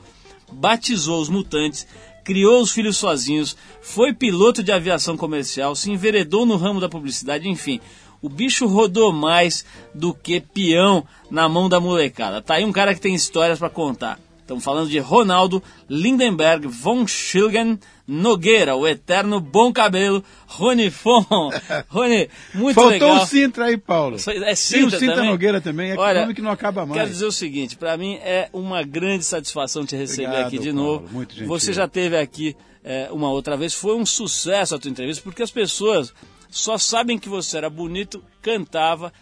Batizou 0.51 1.19
os 1.19 1.29
mutantes 1.29 1.87
criou 2.27 2.61
os 2.61 2.73
filhos 2.73 2.97
sozinhos, 2.97 3.55
foi 3.81 4.13
piloto 4.13 4.61
de 4.61 4.69
aviação 4.69 5.15
comercial, 5.15 5.73
se 5.73 5.89
enveredou 5.89 6.45
no 6.45 6.57
ramo 6.57 6.81
da 6.81 6.89
publicidade, 6.89 7.47
enfim, 7.47 7.79
o 8.21 8.29
bicho 8.29 8.67
rodou 8.67 9.11
mais 9.11 9.65
do 9.93 10.13
que 10.13 10.39
peão 10.39 11.05
na 11.29 11.47
mão 11.47 11.69
da 11.69 11.79
molecada. 11.79 12.41
Tá 12.41 12.55
aí 12.55 12.65
um 12.65 12.71
cara 12.71 12.93
que 12.93 13.01
tem 13.01 13.15
histórias 13.15 13.59
para 13.59 13.69
contar. 13.69 14.19
Estamos 14.47 14.63
falando 14.63 14.89
de 14.89 14.97
Ronaldo 14.97 15.61
Lindenberg 15.89 16.67
von 16.67 17.05
Schilgen 17.05 17.77
Nogueira, 18.07 18.77
o 18.77 18.87
eterno 18.87 19.41
bom 19.41 19.73
cabelo, 19.73 20.23
Rony 20.47 20.89
Fon. 20.89 21.25
Rony, 21.89 22.29
muito 22.53 22.75
Faltou 22.75 22.91
legal. 22.91 23.09
Faltou 23.09 23.25
o 23.25 23.27
Sintra 23.27 23.65
aí, 23.65 23.75
Paulo. 23.75 24.15
É 24.15 24.55
Sintra, 24.55 24.77
Tem 24.79 24.83
o 24.85 24.89
Sintra 24.89 25.15
também? 25.15 25.29
Nogueira 25.29 25.59
também, 25.59 25.91
é 25.91 25.97
Olha, 25.97 26.21
nome 26.21 26.33
que 26.33 26.41
não 26.41 26.49
acaba 26.49 26.85
mais. 26.85 26.97
Quero 26.97 27.11
dizer 27.11 27.25
o 27.25 27.31
seguinte, 27.31 27.75
para 27.75 27.97
mim 27.97 28.13
é 28.23 28.47
uma 28.53 28.81
grande 28.83 29.25
satisfação 29.25 29.85
te 29.85 29.97
receber 29.97 30.27
Obrigado, 30.27 30.47
aqui 30.47 30.59
de 30.59 30.71
Paulo, 30.71 30.93
novo. 30.93 31.13
muito 31.13 31.33
gentil. 31.33 31.47
Você 31.49 31.73
já 31.73 31.85
teve 31.85 32.17
aqui 32.17 32.55
é, 32.85 33.09
uma 33.11 33.29
outra 33.29 33.57
vez, 33.57 33.73
foi 33.73 33.97
um 33.97 34.05
sucesso 34.05 34.73
a 34.73 34.79
tua 34.79 34.89
entrevista, 34.89 35.21
porque 35.21 35.43
as 35.43 35.51
pessoas 35.51 36.13
só 36.57 36.77
sabem 36.77 37.19
que 37.19 37.29
você 37.29 37.57
era 37.57 37.69
bonito, 37.69 38.23
cantava, 38.41 39.13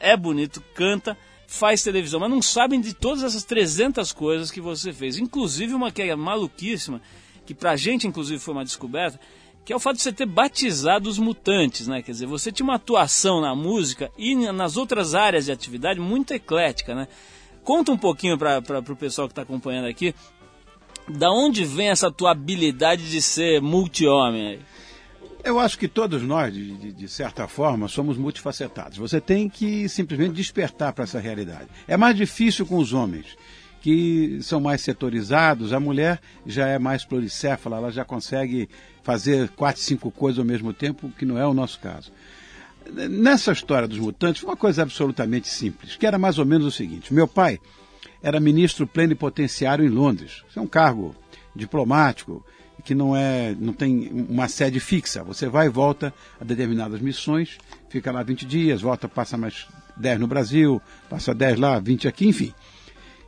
é 0.00 0.16
bonito, 0.16 0.62
canta, 0.74 1.16
faz 1.46 1.82
televisão, 1.82 2.18
mas 2.18 2.30
não 2.30 2.42
sabem 2.42 2.80
de 2.80 2.92
todas 2.92 3.22
essas 3.22 3.44
300 3.44 4.12
coisas 4.12 4.50
que 4.50 4.60
você 4.60 4.92
fez. 4.92 5.18
Inclusive 5.18 5.72
uma 5.72 5.92
que 5.92 6.02
é 6.02 6.16
maluquíssima, 6.16 7.00
que 7.46 7.54
pra 7.54 7.76
gente 7.76 8.06
inclusive 8.06 8.40
foi 8.40 8.54
uma 8.54 8.64
descoberta, 8.64 9.20
que 9.64 9.72
é 9.72 9.76
o 9.76 9.80
fato 9.80 9.96
de 9.96 10.02
você 10.02 10.12
ter 10.12 10.26
batizado 10.26 11.08
os 11.08 11.18
mutantes, 11.18 11.86
né? 11.86 12.02
Quer 12.02 12.12
dizer, 12.12 12.26
você 12.26 12.52
tinha 12.52 12.64
uma 12.64 12.74
atuação 12.74 13.40
na 13.40 13.54
música 13.54 14.10
e 14.18 14.34
nas 14.52 14.76
outras 14.76 15.14
áreas 15.14 15.46
de 15.46 15.52
atividade 15.52 16.00
muito 16.00 16.34
eclética, 16.34 16.94
né? 16.94 17.08
Conta 17.62 17.92
um 17.92 17.96
pouquinho 17.96 18.36
para 18.36 18.58
o 18.78 18.96
pessoal 18.96 19.26
que 19.26 19.32
está 19.32 19.40
acompanhando 19.40 19.86
aqui 19.86 20.14
Da 21.08 21.30
onde 21.30 21.64
vem 21.64 21.88
essa 21.88 22.10
tua 22.10 22.32
habilidade 22.32 23.10
de 23.10 23.22
ser 23.22 23.62
multi-homem? 23.62 24.58
Eu 25.44 25.60
acho 25.60 25.78
que 25.78 25.86
todos 25.86 26.22
nós, 26.22 26.54
de, 26.54 26.72
de, 26.72 26.92
de, 26.92 27.06
certa 27.08 27.46
forma, 27.46 27.86
somos 27.86 28.16
multifacetados. 28.16 28.96
Você 28.96 29.20
tem 29.20 29.46
que 29.46 29.86
simplesmente 29.90 30.32
despertar 30.32 30.94
para 30.94 31.04
essa 31.04 31.20
realidade. 31.20 31.68
É 31.86 31.98
mais 31.98 32.16
difícil 32.16 32.64
com 32.64 32.78
os 32.78 32.94
homens, 32.94 33.36
que 33.82 34.38
são 34.40 34.58
mais 34.58 34.80
setorizados. 34.80 35.74
A 35.74 35.78
mulher 35.78 36.18
já 36.46 36.66
é 36.66 36.78
mais 36.78 37.04
pluricéfala, 37.04 37.76
ela 37.76 37.92
já 37.92 38.06
consegue 38.06 38.70
fazer 39.02 39.50
quatro, 39.50 39.82
cinco 39.82 40.10
coisas 40.10 40.38
ao 40.38 40.46
mesmo 40.46 40.72
tempo, 40.72 41.12
que 41.18 41.26
não 41.26 41.38
é 41.38 41.46
o 41.46 41.52
nosso 41.52 41.78
caso. 41.78 42.10
Nessa 42.90 43.52
história 43.52 43.86
dos 43.86 43.98
mutantes, 43.98 44.42
uma 44.42 44.56
coisa 44.56 44.80
absolutamente 44.80 45.48
simples, 45.48 45.94
que 45.94 46.06
era 46.06 46.18
mais 46.18 46.38
ou 46.38 46.46
menos 46.46 46.66
o 46.66 46.70
seguinte: 46.70 47.12
meu 47.12 47.28
pai 47.28 47.60
era 48.22 48.40
ministro 48.40 48.86
plenipotenciário 48.86 49.84
em 49.84 49.90
Londres. 49.90 50.42
Isso 50.48 50.58
é 50.58 50.62
um 50.62 50.66
cargo 50.66 51.14
diplomático 51.54 52.42
que 52.84 52.94
não 52.94 53.16
é, 53.16 53.56
não 53.58 53.72
tem 53.72 54.10
uma 54.28 54.46
sede 54.46 54.78
fixa. 54.78 55.24
Você 55.24 55.48
vai 55.48 55.66
e 55.66 55.70
volta 55.70 56.12
a 56.40 56.44
determinadas 56.44 57.00
missões, 57.00 57.58
fica 57.88 58.12
lá 58.12 58.22
20 58.22 58.44
dias, 58.44 58.82
volta, 58.82 59.08
passa 59.08 59.36
mais 59.36 59.66
10 59.96 60.20
no 60.20 60.26
Brasil, 60.26 60.80
passa 61.08 61.34
10 61.34 61.58
lá, 61.58 61.80
20 61.80 62.06
aqui, 62.06 62.28
enfim. 62.28 62.52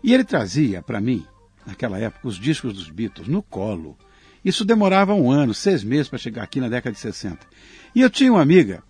E 0.04 0.12
ele 0.12 0.24
trazia 0.24 0.82
para 0.82 1.00
mim, 1.00 1.24
naquela 1.66 1.98
época, 1.98 2.28
os 2.28 2.36
discos 2.36 2.74
dos 2.74 2.90
Beatles 2.90 3.28
no 3.28 3.42
colo. 3.42 3.96
Isso 4.44 4.64
demorava 4.64 5.14
um 5.14 5.30
ano, 5.30 5.54
seis 5.54 5.82
meses 5.82 6.08
para 6.08 6.18
chegar 6.18 6.42
aqui 6.42 6.60
na 6.60 6.68
década 6.68 6.92
de 6.92 7.00
60. 7.00 7.38
E 7.94 8.02
eu 8.02 8.10
tinha 8.10 8.30
uma 8.30 8.42
amiga 8.42 8.82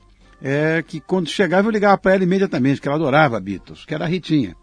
é, 0.42 0.82
que 0.86 1.00
quando 1.00 1.28
chegava 1.28 1.68
eu 1.68 1.72
ligava 1.72 1.96
para 1.96 2.14
ela 2.14 2.24
imediatamente, 2.24 2.80
que 2.80 2.88
ela 2.88 2.96
adorava 2.96 3.40
Beatles, 3.40 3.84
que 3.84 3.94
era 3.94 4.04
a 4.04 4.08
Ritinha. 4.08 4.54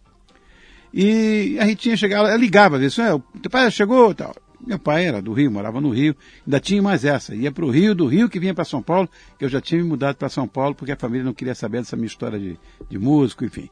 E 0.93 1.57
a 1.59 1.63
Ritinha 1.63 1.97
chegava, 1.97 2.27
ela 2.27 2.37
ligava, 2.37 2.77
disse, 2.77 3.01
é, 3.01 3.11
o 3.11 3.19
teu 3.19 3.49
pai 3.49 3.71
chegou 3.71 4.13
tal. 4.13 4.35
Meu 4.65 4.79
pai 4.79 5.05
era 5.05 5.21
do 5.21 5.33
Rio, 5.33 5.51
morava 5.51 5.81
no 5.81 5.89
Rio, 5.89 6.15
ainda 6.45 6.59
tinha 6.59 6.81
mais 6.81 7.03
essa. 7.03 7.35
Ia 7.35 7.51
para 7.51 7.65
o 7.65 7.69
Rio, 7.69 7.93
do 7.93 8.07
Rio 8.07 8.29
que 8.29 8.39
vinha 8.39 8.53
para 8.53 8.63
São 8.63 8.81
Paulo, 8.81 9.09
que 9.37 9.43
eu 9.43 9.49
já 9.49 9.59
tinha 9.59 9.81
me 9.81 9.89
mudado 9.89 10.15
para 10.15 10.29
São 10.29 10.47
Paulo 10.47 10.73
porque 10.73 10.93
a 10.93 10.97
família 10.97 11.25
não 11.25 11.33
queria 11.33 11.53
saber 11.53 11.79
dessa 11.79 11.97
minha 11.97 12.07
história 12.07 12.39
de, 12.39 12.57
de 12.89 12.97
músico, 12.97 13.43
enfim. 13.43 13.69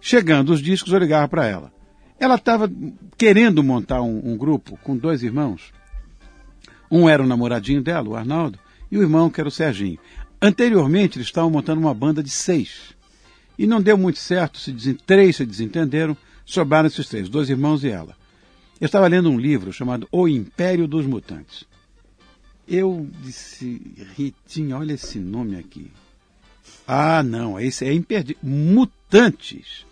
Chegando 0.00 0.50
os 0.50 0.62
discos, 0.62 0.92
eu 0.92 0.98
ligava 0.98 1.28
para 1.28 1.46
ela. 1.46 1.72
Ela 2.18 2.36
estava 2.36 2.70
querendo 3.18 3.62
montar 3.62 4.00
um, 4.00 4.32
um, 4.32 4.36
grupo 4.36 4.78
com 4.82 4.96
dois 4.96 5.22
irmãos. 5.22 5.72
Um 6.90 7.08
era 7.08 7.22
o 7.22 7.26
namoradinho 7.26 7.82
dela, 7.82 8.08
o 8.08 8.16
Arnaldo, 8.16 8.58
e 8.90 8.96
o 8.96 9.02
irmão 9.02 9.28
que 9.28 9.40
era 9.40 9.48
o 9.48 9.52
Serginho. 9.52 9.98
Anteriormente, 10.40 11.18
eles 11.18 11.28
estavam 11.28 11.50
montando 11.50 11.80
uma 11.80 11.94
banda 11.94 12.22
de 12.22 12.30
seis. 12.30 12.94
E 13.58 13.66
não 13.66 13.80
deu 13.80 13.98
muito 13.98 14.18
certo, 14.18 14.58
se 14.58 14.72
três 15.06 15.36
se 15.36 15.44
desentenderam, 15.46 16.16
sobraram 16.44 16.86
esses 16.86 17.06
três, 17.08 17.28
dois 17.28 17.50
irmãos 17.50 17.84
e 17.84 17.88
ela. 17.90 18.16
Eu 18.82 18.86
estava 18.86 19.06
lendo 19.06 19.30
um 19.30 19.38
livro 19.38 19.72
chamado 19.72 20.08
O 20.10 20.26
Império 20.26 20.88
dos 20.88 21.06
Mutantes. 21.06 21.62
Eu 22.66 23.08
disse, 23.22 23.80
Ritinha, 24.16 24.76
olha 24.76 24.94
esse 24.94 25.20
nome 25.20 25.56
aqui. 25.56 25.88
Ah, 26.84 27.22
não, 27.22 27.60
esse 27.60 27.84
é 27.84 27.92
imperdível. 27.92 28.42
Mutantes. 28.42 29.86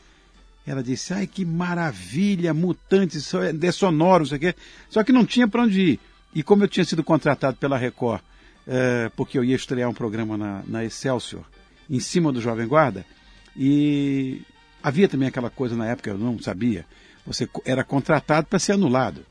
Ela 0.66 0.82
disse, 0.82 1.14
ai 1.14 1.28
que 1.28 1.44
maravilha, 1.44 2.52
mutantes, 2.52 3.32
é 3.62 3.70
sonoro, 3.70 4.24
isso 4.24 4.34
aqui. 4.34 4.56
Só 4.88 5.04
que 5.04 5.12
não 5.12 5.24
tinha 5.24 5.46
para 5.46 5.62
onde 5.62 5.80
ir. 5.80 6.00
E 6.34 6.42
como 6.42 6.64
eu 6.64 6.68
tinha 6.68 6.84
sido 6.84 7.04
contratado 7.04 7.58
pela 7.58 7.78
Record, 7.78 8.22
é, 8.66 9.08
porque 9.14 9.38
eu 9.38 9.44
ia 9.44 9.54
estrear 9.54 9.88
um 9.88 9.94
programa 9.94 10.36
na, 10.36 10.64
na 10.66 10.84
Excelsior, 10.84 11.44
em 11.88 12.00
cima 12.00 12.32
do 12.32 12.40
Jovem 12.40 12.66
Guarda, 12.66 13.06
e 13.56 14.42
havia 14.82 15.08
também 15.08 15.28
aquela 15.28 15.48
coisa 15.48 15.76
na 15.76 15.86
época, 15.86 16.10
eu 16.10 16.18
não 16.18 16.40
sabia, 16.40 16.84
você 17.26 17.48
era 17.64 17.84
contratado 17.84 18.46
para 18.46 18.58
ser 18.58 18.72
anulado. 18.72 19.24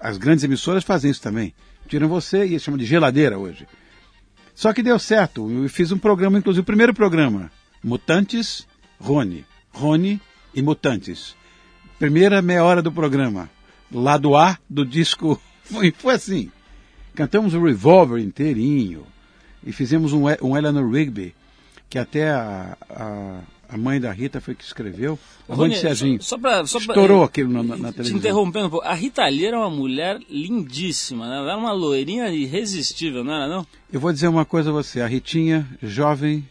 As 0.00 0.16
grandes 0.16 0.44
emissoras 0.44 0.84
fazem 0.84 1.10
isso 1.10 1.22
também. 1.22 1.54
Tiram 1.88 2.08
você 2.08 2.44
e 2.44 2.58
chamam 2.58 2.78
de 2.78 2.86
geladeira 2.86 3.38
hoje. 3.38 3.66
Só 4.54 4.72
que 4.72 4.82
deu 4.82 4.98
certo. 4.98 5.50
Eu 5.50 5.68
fiz 5.68 5.92
um 5.92 5.98
programa, 5.98 6.38
inclusive 6.38 6.62
o 6.62 6.64
primeiro 6.64 6.94
programa, 6.94 7.50
Mutantes, 7.82 8.66
Rony. 9.00 9.44
Rony 9.72 10.20
e 10.54 10.62
Mutantes. 10.62 11.34
Primeira 11.98 12.40
meia 12.42 12.64
hora 12.64 12.82
do 12.82 12.92
programa. 12.92 13.50
Lado 13.92 14.36
A 14.36 14.58
do 14.68 14.84
disco. 14.84 15.40
Foi, 15.64 15.92
foi 15.92 16.14
assim. 16.14 16.50
Cantamos 17.14 17.54
o 17.54 17.62
Revolver 17.62 18.20
inteirinho. 18.20 19.06
E 19.64 19.72
fizemos 19.72 20.12
um, 20.12 20.24
um 20.42 20.56
Eleanor 20.56 20.90
Rigby, 20.90 21.32
que 21.88 21.96
até 21.96 22.28
a, 22.28 22.76
a 22.90 23.40
a 23.70 23.78
mãe 23.78 24.00
da 24.00 24.10
Rita 24.10 24.40
foi 24.40 24.54
que 24.54 24.64
escreveu. 24.64 25.18
A 25.48 25.54
mãe 25.54 25.70
de 25.70 25.78
Serginho. 25.78 26.20
Só, 26.20 26.30
só 26.30 26.38
pra, 26.38 26.66
só 26.66 26.78
Estourou 26.78 27.18
pra, 27.18 27.26
aquilo 27.26 27.52
na, 27.52 27.62
na 27.62 27.92
televisão. 27.92 28.04
Te 28.04 28.12
interrompendo, 28.14 28.80
a 28.82 28.94
Rita 28.94 29.24
Lee 29.26 29.46
era 29.46 29.58
uma 29.58 29.70
mulher 29.70 30.18
lindíssima, 30.28 31.28
né? 31.28 31.36
Ela 31.36 31.52
era 31.52 31.58
uma 31.58 31.72
loirinha 31.72 32.28
irresistível, 32.30 33.22
não 33.22 33.32
era 33.32 33.48
não? 33.48 33.66
Eu 33.92 34.00
vou 34.00 34.12
dizer 34.12 34.26
uma 34.26 34.44
coisa 34.44 34.70
a 34.70 34.72
você. 34.72 35.00
A 35.00 35.06
Ritinha, 35.06 35.68
jovem, 35.80 36.44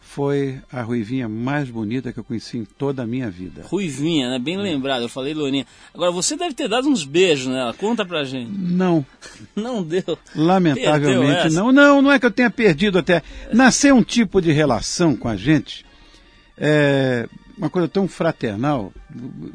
foi 0.00 0.60
a 0.72 0.82
ruivinha 0.82 1.28
mais 1.28 1.68
bonita 1.68 2.12
que 2.12 2.18
eu 2.20 2.24
conheci 2.24 2.58
em 2.58 2.64
toda 2.64 3.02
a 3.02 3.06
minha 3.06 3.28
vida. 3.28 3.62
Ruivinha, 3.66 4.30
né? 4.30 4.38
Bem 4.38 4.56
lembrado, 4.56 5.02
eu 5.02 5.08
falei 5.08 5.34
loirinha. 5.34 5.66
Agora, 5.92 6.12
você 6.12 6.36
deve 6.36 6.54
ter 6.54 6.68
dado 6.68 6.88
uns 6.88 7.04
beijos 7.04 7.48
nela, 7.48 7.74
conta 7.74 8.06
pra 8.06 8.22
gente. 8.22 8.50
Não. 8.50 9.04
Não 9.56 9.82
deu. 9.82 10.16
Lamentavelmente 10.34 11.52
não. 11.52 11.72
Não, 11.72 12.00
não 12.00 12.12
é 12.12 12.18
que 12.18 12.26
eu 12.26 12.30
tenha 12.30 12.50
perdido 12.50 12.98
até. 12.98 13.22
Nasceu 13.52 13.96
um 13.96 14.02
tipo 14.02 14.40
de 14.40 14.52
relação 14.52 15.16
com 15.16 15.28
a 15.28 15.36
gente 15.36 15.84
é 16.58 17.28
uma 17.56 17.70
coisa 17.70 17.88
tão 17.88 18.06
fraternal. 18.06 18.92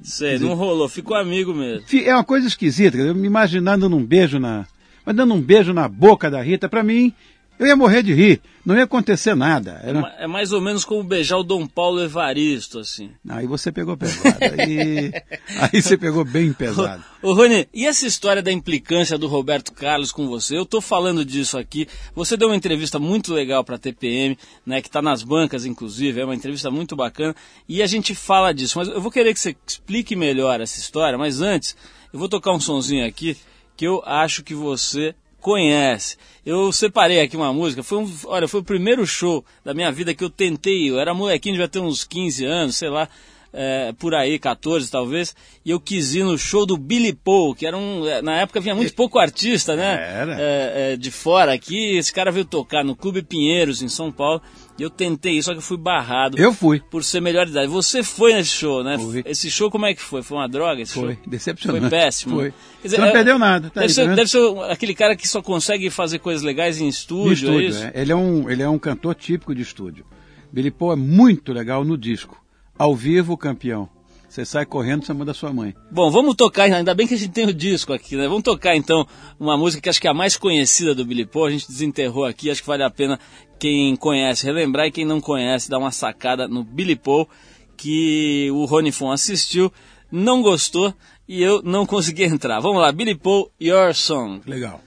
Sei, 0.02 0.40
não 0.40 0.56
rolou, 0.56 0.90
ficou 0.90 1.16
amigo 1.16 1.54
mesmo. 1.54 1.86
É 2.04 2.14
uma 2.14 2.24
coisa 2.24 2.48
esquisita, 2.48 2.98
eu 2.98 3.14
me 3.14 3.28
imaginando 3.28 3.82
dando 3.82 3.98
um 3.98 4.06
beijo 4.06 4.40
na. 4.40 4.66
Mas 5.06 5.16
dando 5.16 5.34
um 5.34 5.42
beijo 5.42 5.74
na 5.74 5.88
boca 5.88 6.30
da 6.30 6.42
Rita, 6.42 6.70
para 6.70 6.84
mim, 6.84 7.14
eu 7.62 7.67
ia 7.67 7.76
morrer 7.76 8.02
de 8.02 8.12
rir, 8.12 8.41
não 8.65 8.76
ia 8.76 8.86
acontecer 8.86 9.36
nada. 9.36 9.80
Era... 9.84 10.00
É 10.17 10.26
mais 10.26 10.52
ou 10.52 10.60
menos 10.60 10.84
como 10.84 11.04
beijar 11.04 11.38
o 11.38 11.43
Dom 11.43 11.67
Paulo 11.67 12.02
Evaristo, 12.02 12.80
assim. 12.80 13.12
Aí 13.30 13.45
você 13.45 13.71
pegou 13.71 13.95
pesado, 13.95 14.39
aí, 14.41 15.12
aí 15.62 15.80
você 15.80 15.95
pegou 15.95 16.26
bem 16.26 16.52
pesado. 16.54 17.04
Ô, 17.21 17.34
Rony, 17.34 17.67
e 17.71 17.86
essa 17.86 18.08
história 18.08 18.41
da 18.41 18.52
implicância 18.52 19.15
do 19.15 19.28
Roberto 19.28 19.71
Carlos 19.74 20.12
com 20.12 20.28
você? 20.28 20.58
Eu 20.58 20.65
tô 20.65 20.82
falando 20.82 21.24
disso 21.24 21.56
aqui, 21.56 21.88
você 22.15 22.36
deu 22.36 22.47
uma 22.47 22.56
entrevista 22.56 22.97
muito 22.97 23.32
legal 23.32 23.63
para 23.63 23.76
a 23.76 23.80
TPM, 23.80 24.36
né, 24.65 24.82
que 24.82 24.88
está 24.88 25.00
nas 25.00 25.21
bancas, 25.21 25.63
inclusive, 25.63 26.19
é 26.19 26.26
uma 26.26 26.34
entrevista 26.34 26.71
muito 26.71 26.95
bacana, 26.95 27.36
e 27.69 27.84
a 27.84 27.86
gente 27.86 28.15
fala 28.15 28.52
disso, 28.56 28.80
mas 28.80 28.88
eu 28.88 29.00
vou 29.00 29.12
querer 29.12 29.36
que 29.36 29.39
você 29.39 29.56
explique 29.67 30.15
melhor 30.15 30.60
essa 30.60 30.80
história, 30.80 31.15
mas 31.15 31.41
antes, 31.41 31.78
eu 32.12 32.17
vou 32.17 32.28
tocar 32.28 32.54
um 32.54 32.60
sonzinho 32.60 33.06
aqui, 33.06 33.38
que 33.78 33.86
eu 33.86 34.02
acho 34.04 34.43
que 34.43 34.56
você 34.56 35.13
conhece. 35.41 36.15
Eu 36.45 36.71
separei 36.71 37.19
aqui 37.19 37.36
uma 37.36 37.51
música, 37.51 37.84
foi 37.84 37.97
um, 37.97 38.12
olha, 38.25 38.47
foi 38.47 38.62
o 38.62 38.63
primeiro 38.63 39.06
show 39.06 39.43
da 39.65 39.73
minha 39.73 39.91
vida 39.91 40.13
que 40.13 40.23
eu 40.23 40.30
tentei, 40.30 40.89
eu 40.89 40.99
era 40.99 41.13
molequinho, 41.13 41.56
devia 41.56 41.67
ter 41.67 41.80
uns 41.80 42.04
15 42.04 42.45
anos, 42.45 42.75
sei 42.77 42.89
lá, 42.89 43.10
é, 43.54 43.93
por 43.99 44.15
aí, 44.15 44.39
14 44.39 44.89
talvez, 44.89 45.36
e 45.65 45.71
eu 45.71 45.80
quis 45.80 46.15
ir 46.15 46.23
no 46.23 46.38
show 46.38 46.65
do 46.65 46.77
Billy 46.77 47.13
Paul, 47.13 47.54
que 47.54 47.65
era 47.65 47.77
um. 47.77 48.08
É, 48.08 48.21
na 48.21 48.38
época 48.38 48.62
vinha 48.62 48.73
muito 48.73 48.93
pouco 48.93 49.19
artista, 49.19 49.75
né? 49.75 49.93
Era. 49.93 50.38
É, 50.39 50.93
é, 50.93 50.97
de 50.97 51.12
fora 51.12 51.54
aqui. 51.54 51.97
Esse 51.97 52.13
cara 52.13 52.32
veio 52.32 52.45
tocar 52.45 52.84
no 52.84 52.95
Clube 52.95 53.21
Pinheiros, 53.21 53.82
em 53.82 53.89
São 53.89 54.12
Paulo. 54.12 54.41
Eu 54.82 54.89
tentei 54.89 55.38
isso, 55.38 55.46
só 55.46 55.52
que 55.52 55.60
eu 55.60 55.63
fui 55.63 55.78
barrado. 55.78 56.38
Eu 56.38 56.54
fui. 56.54 56.80
Por 56.80 57.04
ser 57.04 57.22
melhor 57.22 57.46
de 57.46 57.52
idade. 57.52 57.67
Você 57.67 58.04
foi 58.04 58.34
nesse 58.34 58.52
show, 58.52 58.84
né? 58.84 58.98
Fui. 58.98 59.24
Esse 59.26 59.50
show 59.52 59.70
como 59.70 59.86
é 59.86 59.94
que 59.94 60.02
foi? 60.02 60.22
Foi 60.22 60.38
uma 60.38 60.48
droga 60.48 60.82
esse 60.82 60.94
foi. 60.94 61.15
show? 61.15 61.24
Decepcionante. 61.28 61.82
Foi 61.82 61.89
péssimo. 61.89 62.36
Foi. 62.36 62.54
Dizer, 62.84 62.96
Você 62.96 63.02
não 63.02 63.08
é, 63.10 63.12
perdeu 63.12 63.39
nada. 63.39 63.70
Tá 63.70 63.82
deve, 63.82 63.91
aí, 63.91 63.94
ser, 63.94 64.08
tá 64.08 64.15
deve 64.15 64.30
ser 64.30 64.72
aquele 64.72 64.96
cara 64.96 65.15
que 65.15 65.28
só 65.28 65.41
consegue 65.41 65.89
fazer 65.89 66.20
coisas 66.20 66.41
legais 66.41 66.82
em 66.82 66.88
estúdio, 66.88 67.26
no 67.26 67.34
estúdio 67.34 67.60
é 67.60 67.63
isso? 67.65 67.84
é. 67.84 67.91
Ele, 67.94 68.12
é 68.12 68.15
um, 68.15 68.50
ele 68.50 68.63
é 68.63 68.70
um 68.70 68.80
cantor 68.80 69.15
típico 69.15 69.54
de 69.54 69.62
estúdio. 69.62 70.06
Billy 70.52 70.72
Paul 70.72 70.94
é 70.94 70.96
muito 70.96 71.54
legal 71.54 71.84
no 71.86 71.98
disco. 71.98 72.44
Ao 72.78 72.96
vivo, 72.96 73.38
campeão. 73.38 73.89
Você 74.32 74.46
sai 74.46 74.65
correndo, 74.65 75.06
você 75.06 75.12
manda 75.12 75.34
sua 75.34 75.52
mãe. 75.52 75.76
Bom, 75.91 76.10
vamos 76.10 76.36
tocar, 76.36 76.72
ainda 76.72 76.96
bem 76.96 77.06
que 77.06 77.15
a 77.15 77.17
gente 77.17 77.34
tem 77.34 77.46
o 77.46 77.54
disco 77.54 77.91
aqui, 77.91 78.15
né? 78.15 78.30
Vamos 78.30 78.44
tocar 78.44 78.78
então 78.78 79.06
uma 79.38 79.58
música 79.58 79.82
que 79.82 79.89
acho 79.89 80.00
que 80.00 80.08
é 80.08 80.10
a 80.10 80.13
mais 80.13 80.38
conhecida 80.38 80.96
do 80.96 81.04
Billy 81.04 81.26
Paul, 81.26 81.48
a 81.48 81.52
gente 81.52 81.67
desenterrou 81.67 82.24
aqui, 82.24 82.50
acho 82.50 82.62
que 82.62 82.67
vale 82.67 82.82
a 82.82 82.89
pena 82.89 83.20
quem 83.60 83.94
conhece 83.98 84.46
relembrar 84.46 84.88
e 84.88 84.91
quem 84.91 85.04
não 85.04 85.20
conhece 85.20 85.70
dar 85.70 85.80
uma 85.80 85.91
sacada 85.91 86.48
no 86.48 86.63
Billy 86.63 86.96
Paul, 86.96 87.28
que 87.76 88.50
o 88.54 88.63
Rony 88.63 88.94
Fon 88.94 89.12
assistiu, 89.12 89.70
não 90.10 90.41
gostou 90.41 90.94
e 91.28 91.44
eu 91.44 91.62
não 91.62 91.86
consegui 91.86 92.24
entrar. 92.24 92.62
Vamos 92.62 92.82
lá, 92.82 92.89
Billy 92.89 93.15
Paul, 93.15 93.52
Your 93.62 93.94
Song. 93.94 94.39
Legal. 94.48 94.80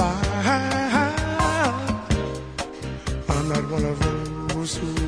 Feeling. 0.00 0.30
I'm 3.28 3.48
not 3.48 3.70
one 3.70 3.84
of 3.84 3.98
those 4.48 4.76
who 4.76 4.99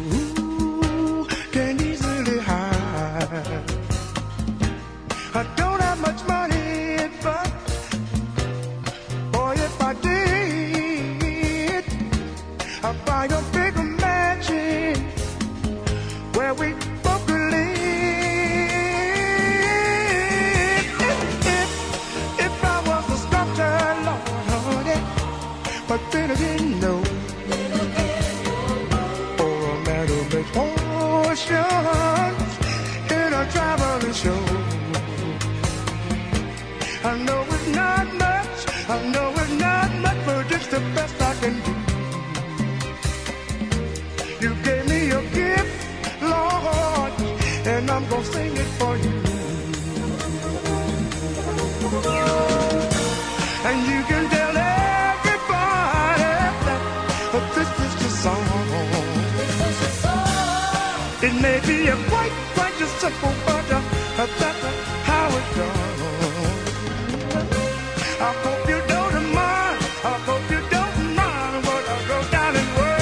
be 61.67 61.87
a 61.89 61.97
quite, 62.09 62.33
quite 62.55 62.81
a 62.81 62.87
simple, 63.01 63.33
but 63.47 63.73
uh, 63.73 63.81
that's 64.17 64.63
how 65.09 65.29
it 65.41 65.47
goes. 65.57 65.71
I 68.21 68.23
hope 68.45 68.69
you 68.69 68.81
don't 68.89 69.25
mind. 69.35 69.81
I 70.05 70.07
hope 70.27 70.51
you 70.51 70.61
don't 70.71 71.17
mind 71.17 71.65
what 71.67 71.85
I 71.95 71.97
wrote 72.09 72.31
down 72.31 72.55
in 72.63 72.69
words. 72.79 72.93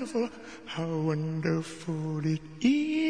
beautiful. 0.07 0.29
How 0.65 0.85
wonderful 0.85 2.21
it 2.25 2.41
is. 2.61 3.07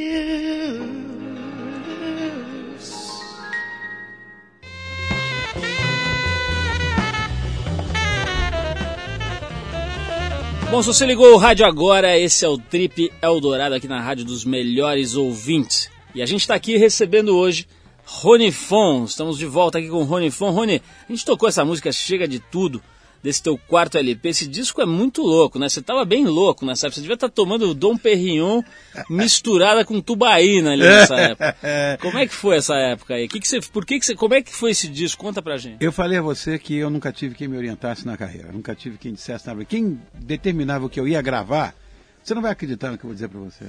Bom, 10.69 10.83
se 10.83 10.87
você 10.87 11.05
ligou 11.05 11.33
o 11.33 11.37
rádio 11.37 11.65
agora, 11.65 12.17
esse 12.17 12.43
é 12.43 12.47
o 12.47 12.57
Trip 12.57 13.11
Eldorado 13.21 13.73
aqui 13.73 13.87
na 13.87 14.01
Rádio 14.01 14.25
dos 14.25 14.43
Melhores 14.43 15.15
Ouvintes. 15.15 15.89
E 16.13 16.21
a 16.21 16.25
gente 16.25 16.41
está 16.41 16.55
aqui 16.55 16.77
recebendo 16.77 17.37
hoje 17.37 17.67
Rony 18.05 18.51
Fon. 18.51 19.05
Estamos 19.05 19.37
de 19.37 19.45
volta 19.45 19.77
aqui 19.77 19.87
com 19.87 20.01
o 20.01 20.03
Rony 20.03 20.29
Fon. 20.29 20.51
Rony, 20.51 20.81
a 21.07 21.11
gente 21.11 21.25
tocou 21.25 21.47
essa 21.47 21.63
música 21.63 21.91
Chega 21.91 22.27
de 22.27 22.39
Tudo, 22.39 22.83
desse 23.27 23.43
teu 23.43 23.57
quarto 23.57 23.97
LP. 23.97 24.29
Esse 24.29 24.47
disco 24.47 24.81
é 24.81 24.85
muito 24.85 25.21
louco, 25.21 25.59
né? 25.59 25.67
Você 25.67 25.81
tava 25.81 26.05
bem 26.05 26.25
louco 26.25 26.65
nessa 26.65 26.87
época. 26.87 26.95
Você 26.95 27.01
devia 27.01 27.15
estar 27.15 27.27
tomando 27.27 27.73
Dom 27.73 27.97
Perignon 27.97 28.63
misturada 29.09 29.83
com 29.83 29.99
tubaína 29.99 30.71
ali 30.71 30.83
nessa 30.83 31.15
época. 31.19 31.57
Como 31.99 32.17
é 32.17 32.25
que 32.25 32.33
foi 32.33 32.55
essa 32.55 32.75
época 32.75 33.15
aí? 33.15 33.27
Que 33.27 33.41
que 33.41 33.47
você, 33.47 33.59
por 33.59 33.85
que, 33.85 33.99
que 33.99 34.05
você, 34.05 34.15
como 34.15 34.33
é 34.33 34.41
que 34.41 34.53
foi 34.53 34.71
esse 34.71 34.87
disco? 34.87 35.21
Conta 35.21 35.41
pra 35.41 35.57
gente. 35.57 35.83
Eu 35.83 35.91
falei 35.91 36.17
a 36.17 36.21
você 36.21 36.57
que 36.57 36.73
eu 36.77 36.89
nunca 36.89 37.11
tive 37.11 37.35
quem 37.35 37.49
me 37.49 37.57
orientasse 37.57 38.05
na 38.05 38.15
carreira, 38.15 38.49
nunca 38.49 38.73
tive 38.73 38.97
quem 38.97 39.13
dissesse 39.13 39.45
nada. 39.45 39.65
Quem 39.65 39.99
determinava 40.13 40.85
o 40.85 40.89
que 40.89 40.97
eu 40.97 41.05
ia 41.05 41.21
gravar, 41.21 41.75
você 42.23 42.33
não 42.33 42.41
vai 42.41 42.51
acreditar 42.51 42.91
no 42.91 42.97
que 42.97 43.03
eu 43.03 43.09
vou 43.09 43.13
dizer 43.13 43.27
para 43.27 43.41
você. 43.41 43.65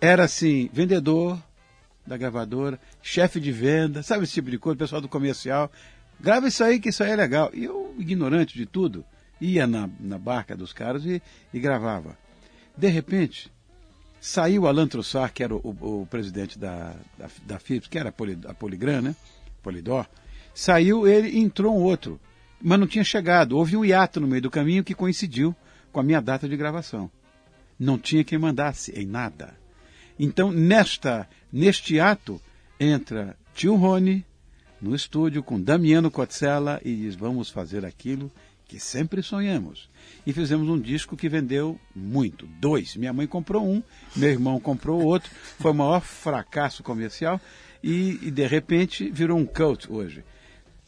Era 0.00 0.22
assim, 0.22 0.70
vendedor 0.72 1.36
da 2.06 2.16
gravadora, 2.16 2.78
chefe 3.02 3.40
de 3.40 3.50
venda, 3.50 4.04
sabe 4.04 4.22
esse 4.22 4.34
tipo 4.34 4.52
de 4.52 4.58
coisa, 4.58 4.78
pessoal 4.78 5.00
do 5.00 5.08
comercial. 5.08 5.68
Grava 6.20 6.48
isso 6.48 6.64
aí, 6.64 6.80
que 6.80 6.88
isso 6.88 7.02
aí 7.02 7.10
é 7.10 7.16
legal. 7.16 7.50
E 7.54 7.64
eu, 7.64 7.94
ignorante 7.98 8.56
de 8.56 8.66
tudo, 8.66 9.04
ia 9.40 9.66
na, 9.66 9.88
na 10.00 10.18
barca 10.18 10.56
dos 10.56 10.72
caras 10.72 11.04
e, 11.04 11.22
e 11.52 11.60
gravava. 11.60 12.16
De 12.76 12.88
repente, 12.88 13.50
saiu 14.20 14.66
Alan 14.66 14.86
Trussard, 14.86 15.32
que 15.32 15.42
era 15.42 15.54
o, 15.54 15.76
o, 15.80 16.02
o 16.02 16.06
presidente 16.06 16.58
da, 16.58 16.94
da, 17.16 17.28
da 17.46 17.58
Philips, 17.58 17.88
que 17.88 17.98
era 17.98 18.08
a, 18.08 18.12
Poli, 18.12 18.38
a 18.46 18.54
Poligram, 18.54 19.00
né? 19.00 19.16
Polidor. 19.62 20.06
Saiu 20.54 21.06
ele 21.06 21.28
e 21.28 21.38
entrou 21.38 21.76
um 21.76 21.82
outro, 21.82 22.20
mas 22.60 22.78
não 22.80 22.86
tinha 22.86 23.04
chegado. 23.04 23.56
Houve 23.56 23.76
um 23.76 23.84
hiato 23.84 24.20
no 24.20 24.26
meio 24.26 24.42
do 24.42 24.50
caminho 24.50 24.84
que 24.84 24.94
coincidiu 24.94 25.54
com 25.92 26.00
a 26.00 26.02
minha 26.02 26.20
data 26.20 26.48
de 26.48 26.56
gravação. 26.56 27.10
Não 27.78 27.96
tinha 27.96 28.24
quem 28.24 28.38
mandasse 28.38 28.90
em 28.92 29.06
nada. 29.06 29.56
Então, 30.18 30.50
nesta, 30.50 31.28
neste 31.52 32.00
ato, 32.00 32.40
entra 32.80 33.36
tio 33.54 33.76
Rony 33.76 34.24
no 34.80 34.94
estúdio 34.94 35.42
com 35.42 35.60
Damiano 35.60 36.10
Cotzella 36.10 36.80
e 36.84 36.94
diz: 36.94 37.14
Vamos 37.14 37.50
fazer 37.50 37.84
aquilo 37.84 38.30
que 38.68 38.78
sempre 38.78 39.22
sonhamos. 39.22 39.88
E 40.26 40.32
fizemos 40.32 40.68
um 40.68 40.78
disco 40.78 41.16
que 41.16 41.28
vendeu 41.28 41.80
muito. 41.96 42.46
Dois. 42.60 42.96
Minha 42.96 43.12
mãe 43.12 43.26
comprou 43.26 43.66
um, 43.66 43.82
meu 44.14 44.28
irmão 44.28 44.60
comprou 44.60 45.02
outro. 45.02 45.30
Foi 45.58 45.70
o 45.70 45.74
maior 45.74 46.00
fracasso 46.00 46.82
comercial 46.82 47.40
e, 47.82 48.18
e 48.22 48.30
de 48.30 48.46
repente 48.46 49.10
virou 49.10 49.38
um 49.38 49.46
cult 49.46 49.90
hoje. 49.90 50.22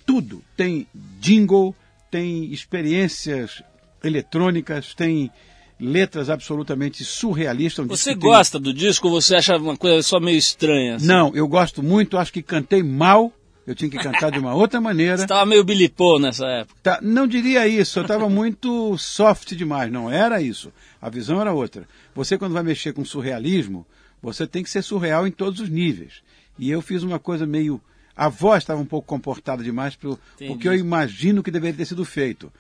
Tudo 0.05 0.45
tem 0.57 0.87
jingle, 1.19 1.75
tem 2.11 2.53
experiências 2.53 3.63
eletrônicas, 4.05 4.95
tem 4.95 5.31
letras 5.79 6.29
absolutamente 6.29 7.03
surrealistas. 7.03 7.85
Um 7.87 7.89
Você 7.89 8.15
gosta 8.15 8.59
do 8.59 8.75
disco 8.75 9.09
ou 9.09 9.21
você 9.21 9.37
acha 9.37 9.57
uma 9.57 9.77
coisa 9.77 10.03
só 10.03 10.21
meio 10.21 10.37
estranha? 10.37 10.97
assim? 10.97 11.07
Não, 11.07 11.35
eu 11.35 11.49
gosto 11.49 11.83
muito, 11.83 12.19
acho 12.19 12.33
que 12.33 12.43
cantei 12.43 12.83
mal. 12.83 13.33
Eu 13.67 13.75
tinha 13.75 13.91
que 13.91 13.99
cantar 13.99 14.31
de 14.31 14.39
uma 14.39 14.55
outra 14.55 14.81
maneira. 14.81 15.19
Você 15.19 15.25
estava 15.25 15.47
meio 15.47 15.63
bilipô 15.63 16.19
nessa 16.19 16.47
época. 16.47 16.81
Tá, 16.83 16.99
não 17.03 17.27
diria 17.27 17.69
isso, 17.69 17.99
eu 17.99 18.03
estava 18.03 18.29
muito 18.29 18.97
soft 18.99 19.55
demais. 19.55 19.93
Não 19.93 20.11
era 20.11 20.41
isso. 20.41 20.73
A 21.01 21.09
visão 21.09 21.41
era 21.41 21.53
outra. 21.53 21.87
Você, 22.15 22.37
quando 22.37 22.53
vai 22.53 22.63
mexer 22.63 22.93
com 22.93 23.05
surrealismo, 23.05 23.87
você 24.23 24.47
tem 24.47 24.63
que 24.63 24.71
ser 24.71 24.83
surreal 24.83 25.27
em 25.27 25.31
todos 25.31 25.61
os 25.61 25.69
níveis. 25.69 26.23
E 26.59 26.71
eu 26.71 26.83
fiz 26.83 27.03
uma 27.03 27.19
coisa 27.19 27.47
meio. 27.47 27.81
A 28.17 28.29
voz 28.29 28.63
estava 28.63 28.81
um 28.81 28.87
pouco 28.87 29.07
comportada 29.07 29.63
demais 29.63 29.97
para 29.97 30.11
o 30.11 30.19
Entendi. 30.35 30.59
que 30.59 30.69
eu 30.69 30.75
imagino 30.75 31.43
que 31.43 31.51
deveria 31.51 31.77
ter 31.77 31.87
sido 31.87 32.05
feito. 32.05 32.53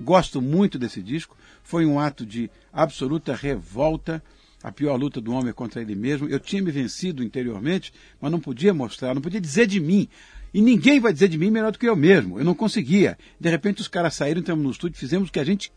Gosto 0.00 0.42
muito 0.42 0.78
desse 0.78 1.02
disco. 1.02 1.36
Foi 1.62 1.86
um 1.86 1.98
ato 2.00 2.24
de 2.26 2.50
absoluta 2.72 3.34
revolta. 3.34 4.22
A 4.62 4.72
pior 4.72 4.96
luta 4.96 5.20
do 5.20 5.32
homem 5.32 5.50
é 5.50 5.52
contra 5.52 5.80
ele 5.80 5.94
mesmo. 5.94 6.28
Eu 6.28 6.40
tinha 6.40 6.60
me 6.60 6.72
vencido 6.72 7.22
interiormente, 7.22 7.92
mas 8.20 8.32
não 8.32 8.40
podia 8.40 8.74
mostrar, 8.74 9.14
não 9.14 9.22
podia 9.22 9.40
dizer 9.40 9.66
de 9.66 9.78
mim. 9.78 10.08
E 10.56 10.62
ninguém 10.62 10.98
vai 10.98 11.12
dizer 11.12 11.28
de 11.28 11.36
mim 11.36 11.50
melhor 11.50 11.70
do 11.70 11.78
que 11.78 11.86
eu 11.86 11.94
mesmo. 11.94 12.38
Eu 12.38 12.44
não 12.46 12.54
conseguia. 12.54 13.18
De 13.38 13.50
repente 13.50 13.82
os 13.82 13.88
caras 13.88 14.14
saíram, 14.14 14.40
entramos 14.40 14.64
no 14.64 14.70
estúdio, 14.70 14.98
fizemos 14.98 15.28
o 15.28 15.32
que 15.32 15.38
a 15.38 15.44
gente 15.44 15.70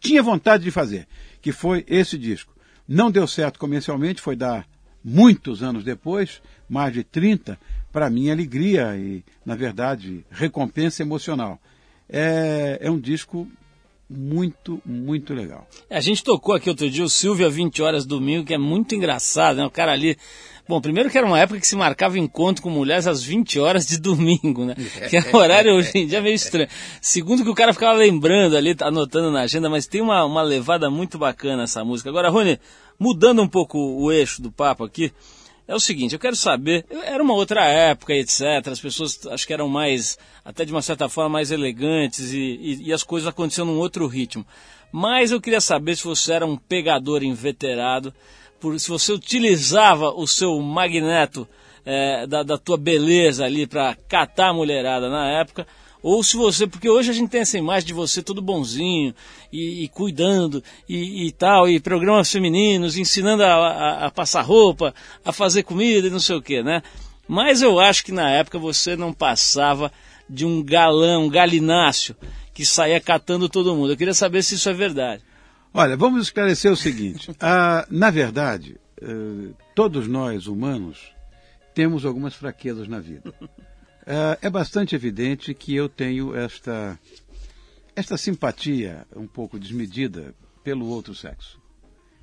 tinha 0.00 0.22
vontade 0.22 0.64
de 0.64 0.70
fazer, 0.70 1.06
que 1.42 1.52
foi 1.52 1.84
esse 1.86 2.16
disco. 2.16 2.54
Não 2.88 3.10
deu 3.10 3.26
certo 3.26 3.58
comercialmente, 3.58 4.22
foi 4.22 4.34
dar 4.34 4.66
muitos 5.04 5.62
anos 5.62 5.84
depois, 5.84 6.40
mais 6.70 6.94
de 6.94 7.04
30, 7.04 7.58
para 7.92 8.08
mim 8.08 8.30
alegria 8.30 8.96
e, 8.96 9.22
na 9.44 9.54
verdade, 9.54 10.24
recompensa 10.30 11.02
emocional. 11.02 11.60
É, 12.08 12.78
é 12.80 12.90
um 12.90 12.98
disco 12.98 13.46
muito, 14.08 14.80
muito 14.86 15.34
legal. 15.34 15.68
A 15.90 16.00
gente 16.00 16.24
tocou 16.24 16.54
aqui 16.54 16.70
outro 16.70 16.88
dia 16.88 17.04
o 17.04 17.10
Silvio 17.10 17.50
20 17.50 17.82
horas 17.82 18.06
domingo, 18.06 18.46
que 18.46 18.54
é 18.54 18.58
muito 18.58 18.94
engraçado, 18.94 19.56
né? 19.56 19.66
O 19.66 19.70
cara 19.70 19.92
ali. 19.92 20.16
Bom, 20.68 20.80
primeiro 20.80 21.10
que 21.10 21.18
era 21.18 21.26
uma 21.26 21.40
época 21.40 21.58
que 21.58 21.66
se 21.66 21.74
marcava 21.74 22.18
encontro 22.18 22.62
com 22.62 22.70
mulheres 22.70 23.06
às 23.06 23.22
20 23.22 23.58
horas 23.58 23.86
de 23.86 23.98
domingo, 23.98 24.64
né? 24.64 24.76
Que 25.10 25.16
é 25.16 25.30
um 25.32 25.36
horário 25.36 25.74
hoje 25.74 25.90
em 25.94 26.06
dia 26.06 26.22
meio 26.22 26.34
estranho. 26.34 26.68
Segundo 27.00 27.42
que 27.42 27.50
o 27.50 27.54
cara 27.54 27.72
ficava 27.72 27.98
lembrando 27.98 28.56
ali, 28.56 28.74
anotando 28.80 29.30
na 29.30 29.42
agenda, 29.42 29.68
mas 29.68 29.86
tem 29.86 30.00
uma, 30.00 30.24
uma 30.24 30.42
levada 30.42 30.88
muito 30.88 31.18
bacana 31.18 31.64
essa 31.64 31.84
música. 31.84 32.10
Agora, 32.10 32.30
Rony, 32.30 32.60
mudando 32.98 33.42
um 33.42 33.48
pouco 33.48 33.76
o 33.76 34.12
eixo 34.12 34.40
do 34.40 34.52
papo 34.52 34.84
aqui, 34.84 35.12
é 35.66 35.74
o 35.74 35.80
seguinte, 35.80 36.12
eu 36.12 36.18
quero 36.18 36.36
saber, 36.36 36.84
era 36.90 37.22
uma 37.22 37.34
outra 37.34 37.64
época, 37.64 38.14
etc. 38.14 38.68
As 38.70 38.80
pessoas 38.80 39.26
acho 39.26 39.46
que 39.46 39.52
eram 39.52 39.68
mais, 39.68 40.18
até 40.44 40.64
de 40.64 40.72
uma 40.72 40.82
certa 40.82 41.08
forma, 41.08 41.30
mais 41.30 41.50
elegantes 41.50 42.32
e, 42.32 42.38
e, 42.38 42.88
e 42.88 42.92
as 42.92 43.02
coisas 43.02 43.28
aconteciam 43.28 43.66
num 43.66 43.78
outro 43.78 44.06
ritmo. 44.06 44.46
Mas 44.92 45.32
eu 45.32 45.40
queria 45.40 45.60
saber 45.60 45.96
se 45.96 46.04
você 46.04 46.34
era 46.34 46.46
um 46.46 46.56
pegador 46.56 47.22
inveterado, 47.22 48.12
por, 48.62 48.78
se 48.78 48.88
você 48.88 49.12
utilizava 49.12 50.10
o 50.10 50.24
seu 50.24 50.56
magneto 50.60 51.48
é, 51.84 52.28
da, 52.28 52.44
da 52.44 52.56
tua 52.56 52.78
beleza 52.78 53.44
ali 53.44 53.66
para 53.66 53.96
catar 54.08 54.50
a 54.50 54.54
mulherada 54.54 55.10
na 55.10 55.40
época, 55.40 55.66
ou 56.00 56.22
se 56.22 56.36
você, 56.36 56.64
porque 56.64 56.88
hoje 56.88 57.10
a 57.10 57.12
gente 57.12 57.30
tem 57.30 57.40
essa 57.40 57.58
imagem 57.58 57.88
de 57.88 57.92
você 57.92 58.22
todo 58.22 58.40
bonzinho 58.40 59.12
e, 59.52 59.82
e 59.82 59.88
cuidando 59.88 60.62
e, 60.88 61.26
e, 61.26 61.32
tal, 61.32 61.68
e 61.68 61.80
programas 61.80 62.30
femininos, 62.30 62.96
ensinando 62.96 63.42
a, 63.42 63.52
a, 63.52 64.06
a, 64.06 64.10
passar 64.12 64.42
roupa, 64.42 64.94
a 65.24 65.32
fazer 65.32 65.64
comida 65.64 66.06
e 66.06 66.10
não 66.10 66.20
sei 66.20 66.36
o 66.36 66.42
que, 66.42 66.62
né? 66.62 66.82
Mas 67.26 67.62
eu 67.62 67.80
acho 67.80 68.04
que 68.04 68.12
na 68.12 68.30
época 68.30 68.60
você 68.60 68.94
não 68.96 69.12
passava 69.12 69.92
de 70.30 70.46
um 70.46 70.62
galão, 70.62 71.24
um 71.24 71.28
galináceo, 71.28 72.16
que 72.54 72.64
saía 72.64 73.00
catando 73.00 73.48
todo 73.48 73.74
mundo. 73.74 73.92
Eu 73.92 73.96
queria 73.96 74.14
saber 74.14 74.42
se 74.42 74.54
isso 74.54 74.68
é 74.68 74.72
verdade. 74.72 75.22
Olha, 75.74 75.96
vamos 75.96 76.22
esclarecer 76.22 76.70
o 76.70 76.76
seguinte. 76.76 77.30
ah, 77.40 77.86
na 77.90 78.10
verdade, 78.10 78.78
eh, 79.00 79.54
todos 79.74 80.06
nós 80.06 80.46
humanos 80.46 81.12
temos 81.74 82.04
algumas 82.04 82.34
fraquezas 82.34 82.86
na 82.86 83.00
vida. 83.00 83.32
É, 84.04 84.46
é 84.46 84.50
bastante 84.50 84.94
evidente 84.94 85.54
que 85.54 85.74
eu 85.74 85.88
tenho 85.88 86.34
esta, 86.36 86.98
esta 87.96 88.16
simpatia 88.16 89.06
um 89.14 89.26
pouco 89.26 89.58
desmedida 89.58 90.34
pelo 90.62 90.86
outro 90.86 91.14
sexo, 91.14 91.60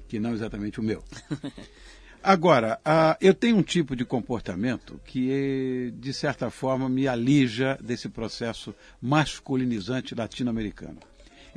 que 0.07 0.19
não 0.19 0.33
exatamente 0.33 0.79
o 0.79 0.83
meu. 0.83 1.03
Agora, 2.21 2.79
uh, 2.85 3.15
eu 3.21 3.33
tenho 3.33 3.55
um 3.55 3.63
tipo 3.63 3.95
de 3.95 4.03
comportamento 4.03 4.99
que, 5.05 5.93
de 5.97 6.13
certa 6.13 6.49
forma, 6.49 6.89
me 6.89 7.07
alija 7.07 7.79
desse 7.81 8.09
processo 8.09 8.75
masculinizante 9.01 10.13
latino-americano. 10.13 10.99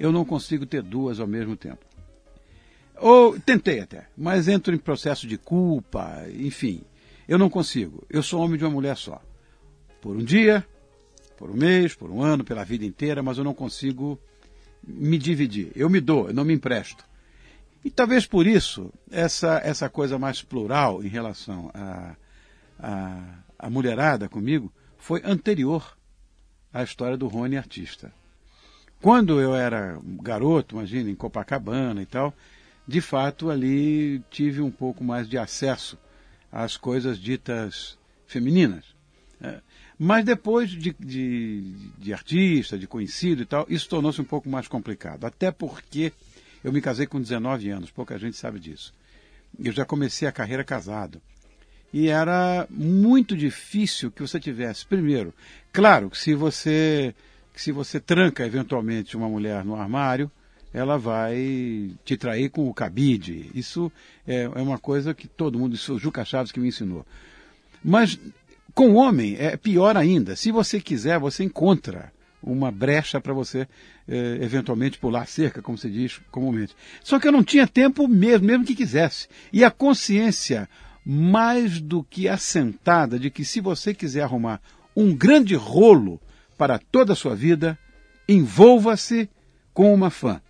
Eu 0.02 0.10
não 0.10 0.24
consigo 0.24 0.66
ter 0.66 0.82
duas 0.82 1.20
ao 1.20 1.28
mesmo 1.28 1.56
tempo. 1.56 1.86
Ou 2.96 3.38
tentei 3.38 3.78
até, 3.78 4.08
mas 4.16 4.48
entro 4.48 4.74
em 4.74 4.78
processo 4.78 5.28
de 5.28 5.38
culpa, 5.38 6.24
enfim. 6.34 6.82
Eu 7.28 7.38
não 7.38 7.48
consigo. 7.48 8.04
Eu 8.10 8.20
sou 8.20 8.42
homem 8.42 8.58
de 8.58 8.64
uma 8.64 8.72
mulher 8.72 8.96
só 8.96 9.22
por 10.00 10.16
um 10.16 10.24
dia, 10.24 10.66
por 11.38 11.48
um 11.48 11.54
mês, 11.54 11.94
por 11.94 12.10
um 12.10 12.20
ano, 12.20 12.42
pela 12.42 12.64
vida 12.64 12.84
inteira, 12.84 13.22
mas 13.22 13.38
eu 13.38 13.44
não 13.44 13.54
consigo 13.54 14.18
me 14.82 15.16
dividir. 15.16 15.70
Eu 15.76 15.88
me 15.88 16.00
dou, 16.00 16.26
eu 16.26 16.34
não 16.34 16.44
me 16.44 16.52
empresto. 16.52 17.04
E 17.84 17.90
talvez 17.90 18.26
por 18.26 18.44
isso, 18.44 18.92
essa, 19.08 19.60
essa 19.62 19.88
coisa 19.88 20.18
mais 20.18 20.42
plural 20.42 21.04
em 21.04 21.08
relação 21.08 21.70
à 21.72 22.16
a, 22.76 22.88
a, 22.88 23.66
a, 23.66 23.70
mulherada 23.70 24.28
comigo 24.28 24.72
foi 24.98 25.22
anterior 25.24 25.96
à 26.72 26.82
história 26.82 27.16
do 27.16 27.28
Rony 27.28 27.56
artista. 27.56 28.12
Quando 29.02 29.40
eu 29.40 29.54
era 29.54 30.00
garoto, 30.22 30.76
imagina, 30.76 31.10
em 31.10 31.14
Copacabana 31.14 32.00
e 32.00 32.06
tal, 32.06 32.32
de 32.86 33.00
fato 33.00 33.50
ali 33.50 34.22
tive 34.30 34.62
um 34.62 34.70
pouco 34.70 35.02
mais 35.02 35.28
de 35.28 35.36
acesso 35.36 35.98
às 36.50 36.76
coisas 36.76 37.18
ditas 37.18 37.98
femininas. 38.26 38.84
É, 39.40 39.60
mas 39.98 40.24
depois 40.24 40.70
de, 40.70 40.94
de, 40.98 41.74
de 41.98 42.12
artista, 42.12 42.78
de 42.78 42.86
conhecido 42.86 43.42
e 43.42 43.44
tal, 43.44 43.66
isso 43.68 43.88
tornou-se 43.88 44.20
um 44.20 44.24
pouco 44.24 44.48
mais 44.48 44.68
complicado. 44.68 45.24
Até 45.24 45.50
porque 45.50 46.12
eu 46.62 46.72
me 46.72 46.80
casei 46.80 47.06
com 47.06 47.20
19 47.20 47.70
anos, 47.70 47.90
pouca 47.90 48.16
gente 48.16 48.36
sabe 48.36 48.60
disso. 48.60 48.94
Eu 49.62 49.72
já 49.72 49.84
comecei 49.84 50.28
a 50.28 50.32
carreira 50.32 50.62
casado. 50.62 51.20
E 51.92 52.08
era 52.08 52.66
muito 52.70 53.36
difícil 53.36 54.10
que 54.10 54.22
você 54.22 54.40
tivesse, 54.40 54.86
primeiro, 54.86 55.34
claro 55.72 56.08
que 56.08 56.16
se 56.16 56.34
você, 56.34 57.14
que 57.52 57.60
se 57.60 57.72
você 57.72 58.00
tranca 58.00 58.46
eventualmente 58.46 59.16
uma 59.16 59.28
mulher 59.28 59.64
no 59.64 59.74
armário, 59.74 60.30
ela 60.72 60.96
vai 60.96 61.90
te 62.04 62.16
trair 62.16 62.48
com 62.50 62.68
o 62.68 62.74
cabide. 62.74 63.50
Isso 63.54 63.92
é, 64.26 64.44
é 64.44 64.62
uma 64.62 64.78
coisa 64.78 65.12
que 65.12 65.28
todo 65.28 65.58
mundo, 65.58 65.74
isso 65.74 65.92
é 65.92 65.94
o 65.94 65.98
Juca 65.98 66.24
Chaves 66.24 66.50
que 66.50 66.60
me 66.60 66.68
ensinou. 66.68 67.04
Mas 67.84 68.18
com 68.74 68.92
o 68.92 68.94
homem 68.94 69.36
é 69.38 69.56
pior 69.56 69.96
ainda. 69.96 70.34
Se 70.34 70.50
você 70.50 70.80
quiser, 70.80 71.18
você 71.18 71.44
encontra 71.44 72.10
uma 72.42 72.70
brecha 72.70 73.20
para 73.20 73.32
você 73.32 73.68
eh, 74.08 74.38
eventualmente 74.40 74.98
pular 74.98 75.26
cerca, 75.26 75.62
como 75.62 75.78
se 75.78 75.88
diz 75.88 76.20
comumente. 76.30 76.74
Só 77.02 77.20
que 77.20 77.28
eu 77.28 77.32
não 77.32 77.44
tinha 77.44 77.66
tempo 77.66 78.08
mesmo, 78.08 78.46
mesmo 78.46 78.64
que 78.64 78.74
quisesse. 78.74 79.28
E 79.52 79.62
a 79.62 79.70
consciência 79.70 80.68
mais 81.04 81.80
do 81.80 82.02
que 82.02 82.28
assentada 82.28 83.18
de 83.18 83.30
que 83.30 83.44
se 83.44 83.60
você 83.60 83.92
quiser 83.94 84.22
arrumar 84.22 84.60
um 84.96 85.14
grande 85.14 85.54
rolo 85.54 86.20
para 86.56 86.78
toda 86.78 87.12
a 87.12 87.16
sua 87.16 87.34
vida, 87.34 87.78
envolva-se 88.28 89.28
com 89.72 89.92
uma 89.92 90.10
fã 90.10 90.40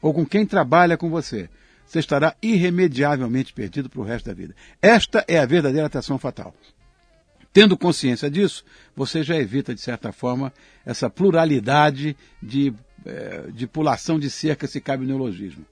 ou 0.00 0.14
com 0.14 0.24
quem 0.24 0.46
trabalha 0.46 0.96
com 0.96 1.10
você. 1.10 1.48
Você 1.86 1.98
estará 1.98 2.36
irremediavelmente 2.40 3.52
perdido 3.52 3.88
para 3.88 4.00
o 4.00 4.04
resto 4.04 4.26
da 4.26 4.34
vida. 4.34 4.54
Esta 4.80 5.24
é 5.26 5.38
a 5.38 5.46
verdadeira 5.46 5.86
atração 5.86 6.18
fatal. 6.18 6.54
Tendo 7.52 7.76
consciência 7.76 8.30
disso, 8.30 8.64
você 8.94 9.24
já 9.24 9.36
evita, 9.36 9.74
de 9.74 9.80
certa 9.80 10.12
forma, 10.12 10.52
essa 10.86 11.10
pluralidade 11.10 12.16
de, 12.40 12.72
é, 13.04 13.50
de 13.52 13.66
pulação 13.66 14.20
de 14.20 14.30
cerca, 14.30 14.68
se 14.68 14.80
cabe 14.80 15.04
neologismo. 15.04 15.66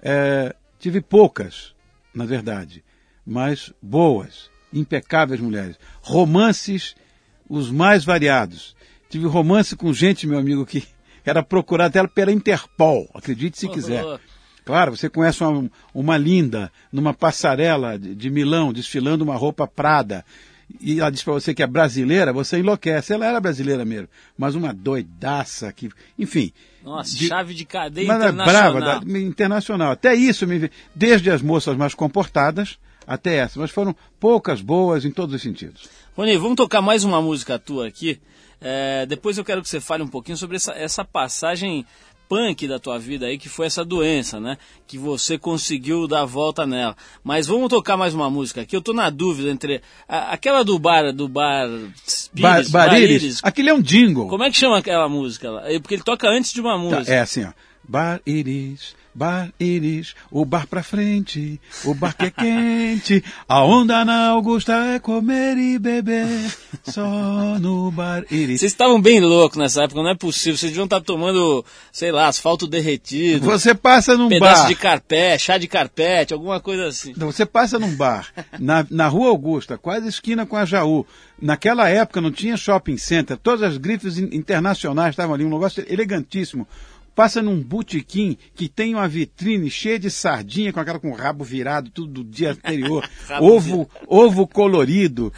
É, 0.00 0.54
tive 0.78 1.00
poucas, 1.00 1.74
na 2.14 2.24
verdade, 2.24 2.84
mas 3.26 3.72
boas, 3.82 4.48
impecáveis 4.72 5.40
mulheres. 5.40 5.76
Romances 6.00 6.94
os 7.48 7.72
mais 7.72 8.04
variados. 8.04 8.75
Tive 9.08 9.26
romance 9.26 9.76
com 9.76 9.92
gente, 9.92 10.26
meu 10.26 10.38
amigo, 10.38 10.66
que 10.66 10.84
era 11.24 11.42
procurada 11.42 12.00
até 12.00 12.08
pela 12.08 12.32
Interpol, 12.32 13.08
acredite 13.14 13.58
se 13.58 13.68
quiser. 13.68 14.04
Claro, 14.64 14.96
você 14.96 15.08
conhece 15.08 15.44
uma, 15.44 15.70
uma 15.94 16.16
linda 16.16 16.72
numa 16.92 17.14
passarela 17.14 17.98
de, 17.98 18.14
de 18.14 18.30
Milão, 18.30 18.72
desfilando 18.72 19.22
uma 19.22 19.36
roupa 19.36 19.66
Prada 19.66 20.24
e 20.80 21.00
ela 21.00 21.10
diz 21.10 21.22
para 21.22 21.32
você 21.32 21.54
que 21.54 21.62
é 21.62 21.66
brasileira, 21.66 22.32
você 22.32 22.58
enlouquece. 22.58 23.12
Ela 23.12 23.26
era 23.26 23.40
brasileira 23.40 23.84
mesmo, 23.84 24.08
mas 24.36 24.54
uma 24.54 24.74
doidaça 24.74 25.72
que, 25.72 25.88
enfim. 26.18 26.52
Nossa, 26.82 27.16
de, 27.16 27.28
chave 27.28 27.54
de 27.54 27.64
cadeia 27.64 28.06
mas 28.06 28.16
internacional. 28.16 28.72
Brava, 28.72 29.00
da, 29.00 29.18
internacional. 29.18 29.92
Até 29.92 30.14
isso, 30.14 30.46
me, 30.46 30.70
desde 30.94 31.30
as 31.30 31.40
moças 31.40 31.76
mais 31.76 31.94
comportadas 31.94 32.78
até 33.06 33.36
essa, 33.36 33.60
mas 33.60 33.70
foram 33.70 33.94
poucas 34.18 34.60
boas 34.60 35.04
em 35.04 35.10
todos 35.10 35.34
os 35.34 35.42
sentidos. 35.42 35.88
Rony, 36.16 36.36
vamos 36.36 36.56
tocar 36.56 36.82
mais 36.82 37.04
uma 37.04 37.22
música 37.22 37.58
tua 37.58 37.86
aqui. 37.86 38.20
É, 38.60 39.06
depois 39.06 39.38
eu 39.38 39.44
quero 39.44 39.62
que 39.62 39.68
você 39.68 39.80
fale 39.80 40.02
um 40.02 40.08
pouquinho 40.08 40.36
sobre 40.36 40.56
essa, 40.56 40.72
essa 40.72 41.04
passagem 41.04 41.84
punk 42.28 42.66
da 42.66 42.78
tua 42.78 42.98
vida 42.98 43.26
aí, 43.26 43.38
que 43.38 43.48
foi 43.48 43.66
essa 43.66 43.84
doença, 43.84 44.40
né? 44.40 44.58
Que 44.86 44.98
você 44.98 45.38
conseguiu 45.38 46.06
dar 46.06 46.22
a 46.22 46.24
volta 46.24 46.66
nela. 46.66 46.96
Mas 47.22 47.46
vamos 47.46 47.68
tocar 47.68 47.96
mais 47.96 48.14
uma 48.14 48.28
música 48.28 48.62
aqui. 48.62 48.74
Eu 48.76 48.82
tô 48.82 48.92
na 48.92 49.10
dúvida 49.10 49.50
entre 49.50 49.80
a, 50.08 50.32
aquela 50.32 50.64
do 50.64 50.78
bar, 50.78 51.12
do 51.12 51.28
bar 51.28 51.68
Pires, 52.34 52.70
bar, 52.70 52.88
Barires. 52.88 53.40
Aquele 53.42 53.70
é 53.70 53.74
um 53.74 53.80
jingle. 53.80 54.28
Como 54.28 54.42
é 54.42 54.50
que 54.50 54.56
chama 54.56 54.78
aquela 54.78 55.08
música? 55.08 55.48
Porque 55.80 55.94
ele 55.94 56.02
toca 56.02 56.28
antes 56.28 56.52
de 56.52 56.60
uma 56.60 56.72
tá, 56.72 56.78
música. 56.78 57.04
Tá, 57.04 57.12
é 57.12 57.20
assim, 57.20 57.44
ó. 57.44 57.52
Bar 57.88 58.20
Iris, 58.26 58.96
bar 59.14 59.50
Iris, 59.58 60.14
o 60.30 60.44
bar 60.44 60.66
pra 60.66 60.82
frente, 60.82 61.58
o 61.84 61.94
bar 61.94 62.14
que 62.14 62.26
é 62.26 62.30
quente, 62.30 63.24
a 63.48 63.64
onda 63.64 64.04
na 64.04 64.28
Augusta 64.28 64.74
é 64.94 64.98
comer 64.98 65.56
e 65.56 65.78
beber, 65.78 66.26
só 66.84 67.58
no 67.58 67.90
bar 67.90 68.24
Iris. 68.30 68.60
Vocês 68.60 68.72
estavam 68.72 69.00
bem 69.00 69.20
loucos 69.20 69.56
nessa 69.56 69.84
época, 69.84 70.02
não 70.02 70.10
é 70.10 70.14
possível, 70.14 70.58
vocês 70.58 70.70
deviam 70.70 70.84
estar 70.84 71.00
tomando, 71.00 71.64
sei 71.90 72.12
lá, 72.12 72.26
asfalto 72.26 72.66
derretido. 72.66 73.46
Você 73.46 73.74
passa 73.74 74.16
num 74.16 74.28
pedaço 74.28 74.62
bar. 74.62 74.68
de 74.68 74.74
carpete, 74.74 75.44
chá 75.44 75.56
de 75.56 75.66
carpete, 75.66 76.34
alguma 76.34 76.60
coisa 76.60 76.86
assim. 76.88 77.14
Você 77.16 77.46
passa 77.46 77.78
num 77.78 77.94
bar, 77.94 78.30
na, 78.58 78.86
na 78.90 79.08
rua 79.08 79.28
Augusta, 79.28 79.78
quase 79.78 80.08
esquina 80.08 80.44
com 80.44 80.56
a 80.56 80.64
Jaú, 80.64 81.06
naquela 81.40 81.88
época 81.88 82.20
não 82.20 82.30
tinha 82.30 82.56
shopping 82.56 82.98
center, 82.98 83.38
todas 83.38 83.62
as 83.62 83.78
grifes 83.78 84.18
internacionais 84.18 85.10
estavam 85.10 85.34
ali, 85.34 85.44
um 85.44 85.50
negócio 85.50 85.84
elegantíssimo 85.88 86.66
passa 87.16 87.40
num 87.42 87.60
botequim 87.62 88.36
que 88.54 88.68
tem 88.68 88.94
uma 88.94 89.08
vitrine 89.08 89.68
cheia 89.70 89.98
de 89.98 90.10
sardinha 90.10 90.72
com 90.72 90.78
aquela 90.78 91.00
com 91.00 91.10
o 91.10 91.14
rabo 91.16 91.42
virado, 91.42 91.90
tudo 91.90 92.22
do 92.22 92.24
dia 92.30 92.52
anterior, 92.52 93.08
ovo, 93.40 93.88
ovo 94.06 94.46
colorido, 94.46 95.32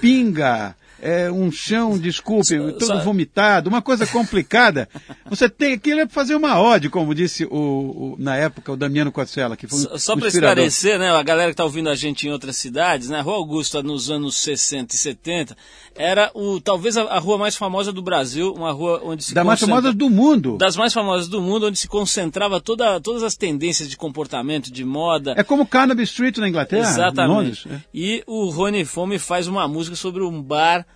pinga, 0.00 0.74
é, 1.00 1.30
um 1.30 1.50
chão, 1.52 1.96
desculpe, 1.98 2.56
todo 2.72 2.84
só- 2.86 3.04
vomitado, 3.04 3.68
uma 3.68 3.80
coisa 3.82 4.04
complicada. 4.06 4.88
Você 5.30 5.48
tem 5.48 5.74
aquilo 5.74 6.00
é 6.00 6.06
para 6.06 6.14
fazer 6.14 6.34
uma 6.34 6.60
ode, 6.60 6.88
como 6.90 7.14
disse 7.14 7.44
o, 7.44 7.50
o- 7.50 8.16
na 8.18 8.34
época 8.36 8.72
o 8.72 8.76
Damiano 8.76 9.12
Cossella, 9.12 9.56
que 9.56 9.66
foi 9.68 9.78
um, 9.78 9.82
Só, 9.82 9.98
só 9.98 10.16
para 10.16 10.28
esclarecer, 10.28 10.98
né, 10.98 11.10
a 11.10 11.22
galera 11.22 11.50
que 11.50 11.52
está 11.54 11.64
ouvindo 11.64 11.88
a 11.88 11.94
gente 11.94 12.26
em 12.26 12.32
outras 12.32 12.56
cidades, 12.56 13.08
né, 13.08 13.18
a 13.18 13.22
Rua 13.22 13.36
Augusta 13.36 13.80
nos 13.82 14.10
anos 14.10 14.36
60 14.38 14.94
e 14.94 14.98
70 14.98 15.56
era 15.98 16.30
o 16.34 16.60
talvez 16.60 16.96
a, 16.96 17.02
a 17.02 17.18
rua 17.18 17.36
mais 17.36 17.56
famosa 17.56 17.92
do 17.92 18.00
Brasil, 18.00 18.54
uma 18.56 18.70
rua 18.72 19.00
onde 19.04 19.24
se 19.24 19.34
Da 19.34 19.44
mais 19.44 19.60
concentra- 19.60 19.82
famosa 19.82 19.94
do 19.96 20.08
mundo. 20.08 20.56
das 20.56 20.76
mais 20.76 20.92
famosas 20.94 21.28
do 21.28 21.40
mundo, 21.42 21.66
onde 21.66 21.78
se 21.78 21.88
concentrava 21.88 22.60
toda, 22.60 23.00
todas 23.00 23.22
as 23.22 23.36
tendências 23.36 23.88
de 23.90 23.96
comportamento, 23.96 24.72
de 24.72 24.84
moda. 24.84 25.34
É 25.36 25.42
como 25.44 25.66
Carnaby 25.66 26.02
Street 26.04 26.38
na 26.38 26.48
Inglaterra, 26.48 26.82
em 26.88 27.26
Londres. 27.26 27.58
Exatamente. 27.66 27.84
E 27.92 28.22
o 28.26 28.48
Rony 28.50 28.84
Fome 28.84 29.18
faz 29.18 29.46
uma 29.48 29.66
música 29.68 29.96
sobre 29.96 30.22
um 30.22 30.40
bar, 30.42 30.86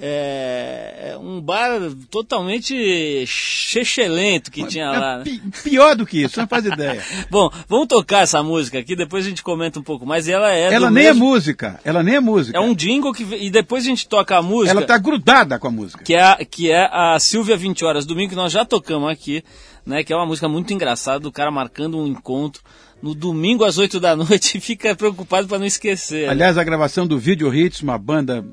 é, 0.00 1.16
um 1.20 1.40
bar 1.40 1.70
totalmente 2.10 3.24
chechelento 3.26 4.50
que 4.50 4.64
tinha 4.66 4.84
É 4.86 4.98
lá. 4.98 5.18
né? 5.18 5.24
pi- 5.24 5.42
pior 5.64 5.96
do 5.96 6.06
que 6.06 6.22
isso, 6.22 6.38
não 6.38 6.46
faz 6.46 6.64
ideia. 6.64 7.02
Bom, 7.30 7.50
vamos 7.68 7.88
tocar 7.88 8.20
essa 8.22 8.42
música 8.42 8.78
aqui, 8.78 8.94
depois 8.94 9.26
a 9.26 9.28
gente 9.28 9.42
comenta 9.42 9.78
um 9.80 9.82
pouco 9.82 10.06
mais. 10.06 10.28
Ela 10.28 10.52
é 10.54 10.72
Ela 10.72 10.90
nem 10.90 11.04
mesmo- 11.04 11.24
é 11.24 11.28
música, 11.28 11.80
ela 11.84 12.02
nem 12.02 12.14
é 12.16 12.20
música. 12.20 12.56
É 12.56 12.60
um 12.60 12.74
jingle 12.74 13.12
que 13.12 13.24
e 13.24 13.50
depois 13.50 13.84
a 13.84 13.88
gente 13.88 14.08
toca 14.08 14.36
a 14.36 14.42
música. 14.42 14.70
Ela 14.70 14.82
está 14.82 14.96
grudada 14.98 15.58
com 15.58 15.66
a 15.66 15.70
música. 15.70 16.04
que 16.04 16.14
é, 16.14 16.22
a- 16.22 16.36
que 16.44 16.70
é 16.70 16.88
a 16.92 17.18
Silvia 17.18 17.56
20 17.56 17.84
Horas 17.84 18.06
Domingo, 18.06 18.30
que 18.30 18.36
nós 18.36 18.52
já 18.52 18.64
tocamos 18.64 19.10
aqui, 19.10 19.42
né? 19.84 20.04
Que 20.04 20.12
é 20.12 20.16
uma 20.16 20.26
música 20.26 20.48
muito 20.48 20.72
engraçada, 20.72 21.18
do 21.20 21.32
cara 21.32 21.50
marcando 21.50 21.98
um 21.98 22.06
encontro 22.06 22.62
no 23.02 23.14
domingo 23.14 23.64
às 23.64 23.78
8 23.78 23.98
da 24.00 24.14
noite 24.16 24.58
e 24.58 24.60
fica 24.60 24.94
preocupado 24.94 25.48
para 25.48 25.58
não 25.58 25.66
esquecer. 25.66 26.26
né? 26.26 26.32
Aliás, 26.32 26.56
a 26.56 26.64
gravação 26.64 27.06
do 27.06 27.18
Video 27.18 27.52
Hits, 27.54 27.82
uma 27.82 27.98
banda 27.98 28.44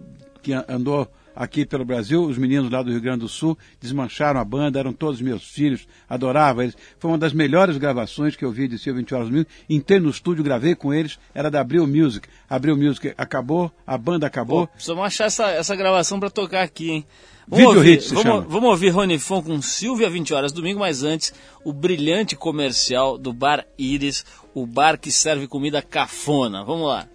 que 0.41 0.53
andou 0.67 1.07
aqui 1.35 1.65
pelo 1.65 1.83
Brasil, 1.83 2.23
os 2.23 2.37
meninos 2.37 2.71
lá 2.71 2.81
do 2.81 2.91
Rio 2.91 3.01
Grande 3.01 3.19
do 3.19 3.27
Sul 3.27 3.57
desmancharam 3.81 4.39
a 4.39 4.45
banda, 4.45 4.79
eram 4.79 4.93
todos 4.93 5.21
meus 5.21 5.43
filhos, 5.43 5.87
adorava 6.07 6.63
eles. 6.63 6.77
Foi 6.97 7.11
uma 7.11 7.17
das 7.17 7.33
melhores 7.33 7.77
gravações 7.77 8.35
que 8.35 8.45
eu 8.45 8.51
vi 8.51 8.67
de 8.67 8.77
Silvio 8.77 9.01
20 9.01 9.13
Horas 9.13 9.29
Domingo. 9.29 9.47
Entrei 9.69 9.99
no 9.99 10.09
estúdio, 10.09 10.43
gravei 10.43 10.75
com 10.75 10.93
eles, 10.93 11.19
era 11.33 11.51
da 11.51 11.59
Abril 11.59 11.85
Music. 11.85 12.27
Abril 12.49 12.77
Music 12.77 13.13
acabou, 13.17 13.71
a 13.85 13.97
banda 13.97 14.25
acabou. 14.25 14.67
Pô, 14.67 14.73
precisamos 14.73 15.03
achar 15.03 15.25
essa, 15.25 15.49
essa 15.51 15.75
gravação 15.75 16.19
para 16.19 16.29
tocar 16.29 16.63
aqui, 16.63 16.91
hein? 16.91 17.05
Video 17.47 17.69
ouvir, 17.69 17.93
Hits 17.93 18.05
se 18.05 18.15
vamos, 18.15 18.23
chama. 18.23 18.41
vamos 18.41 18.69
ouvir 18.71 18.89
Rony 18.89 19.19
Fon 19.19 19.41
com 19.43 19.61
Silvia 19.61 20.09
20 20.09 20.33
Horas 20.33 20.51
Domingo, 20.51 20.79
mas 20.79 21.03
antes, 21.03 21.31
o 21.63 21.71
brilhante 21.71 22.35
comercial 22.35 23.19
do 23.19 23.31
Bar 23.31 23.65
Iris, 23.77 24.25
o 24.53 24.65
bar 24.65 24.97
que 24.97 25.11
serve 25.11 25.47
comida 25.47 25.79
cafona. 25.81 26.63
Vamos 26.63 26.87
lá. 26.87 27.07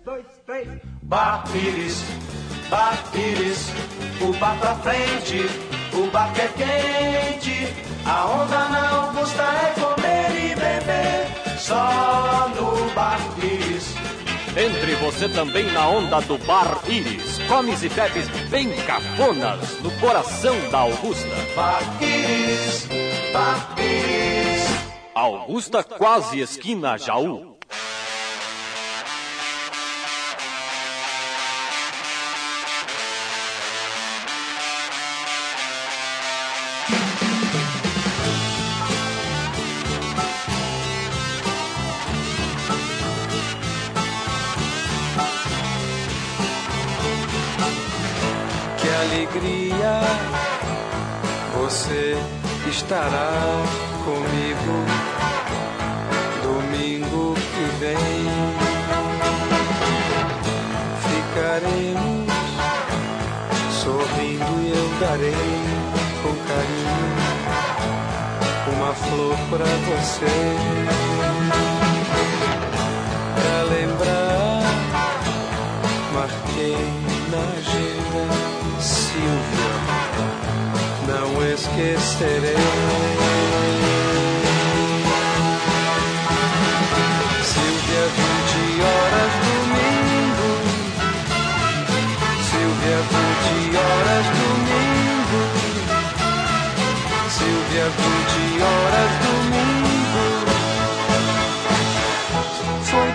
Bar 1.02 1.44
Pires, 1.50 2.00
Bar 2.00 2.49
Pires, 3.10 3.72
o 4.20 4.32
bar 4.38 4.56
pra 4.60 4.76
frente, 4.76 5.44
o 5.92 6.08
bar 6.12 6.32
que 6.32 6.40
é 6.40 6.48
quente. 6.48 7.74
A 8.06 8.26
onda 8.26 8.68
na 8.68 8.88
Augusta 8.90 9.42
é 9.42 9.80
comer 9.80 10.30
e 10.36 10.54
beber, 10.54 11.58
só 11.58 12.48
no 12.54 12.94
Bar 12.94 13.18
Pires. 13.40 13.94
Entre 14.56 14.94
você 14.96 15.28
também 15.28 15.70
na 15.72 15.88
onda 15.88 16.20
do 16.20 16.38
Bar 16.38 16.80
Iris. 16.86 17.38
Comes 17.48 17.82
e 17.82 17.88
bebes 17.88 18.28
bem 18.48 18.70
cafonas 18.86 19.80
no 19.80 19.90
coração 19.98 20.54
da 20.70 20.78
Augusta. 20.78 21.28
Bar 21.56 21.82
Pires, 21.98 22.88
Bar 23.32 23.74
Pires. 23.74 24.64
Augusta 25.12 25.82
quase 25.82 26.40
esquina 26.40 26.96
Jaú. 26.96 27.49
Alegria 49.20 50.00
você 51.54 52.16
estará 52.66 53.62
comigo 54.04 54.76
domingo 56.42 57.34
que 57.34 57.64
vem. 57.78 57.98
Ficaremos 61.02 62.32
sorrindo 63.82 64.52
e 64.62 64.70
eu 64.74 64.88
darei 65.00 65.34
com 66.22 66.34
carinho 66.48 67.10
uma 68.74 68.92
flor 68.94 69.36
pra 69.50 69.66
você. 69.90 70.34
Pra 73.34 73.62
lembrar 73.64 74.62
marquei 76.14 76.76
na 77.30 77.42
agenda 77.58 78.49
Silvia, 79.20 79.68
não 81.06 81.28
esquecerei. 81.52 82.56
Silvia, 87.44 88.04
20 88.16 88.80
horas 88.80 89.32
domingo. 89.44 90.48
Silvia, 92.48 92.98
20 93.10 93.76
horas 93.76 94.26
domingo. 94.40 95.40
Silvia, 97.28 97.86
20 97.90 98.62
horas 98.62 99.12
domingo. 99.26 100.24
Foi 102.84 103.09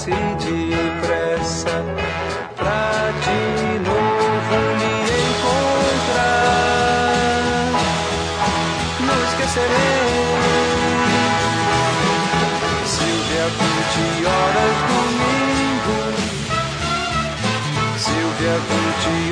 passe 0.00 0.10
depressa 0.10 1.76
pra 2.56 3.12
de 3.20 3.42
novo 3.80 4.56
me 4.78 4.94
encontrar. 5.60 6.40
Não 9.00 9.18
esquecerei. 9.24 10.08
Silvia, 12.86 13.46
20 13.46 14.26
horas 14.26 14.76
domingo. 14.88 15.98
Silvia, 17.98 18.56
20 18.58 19.29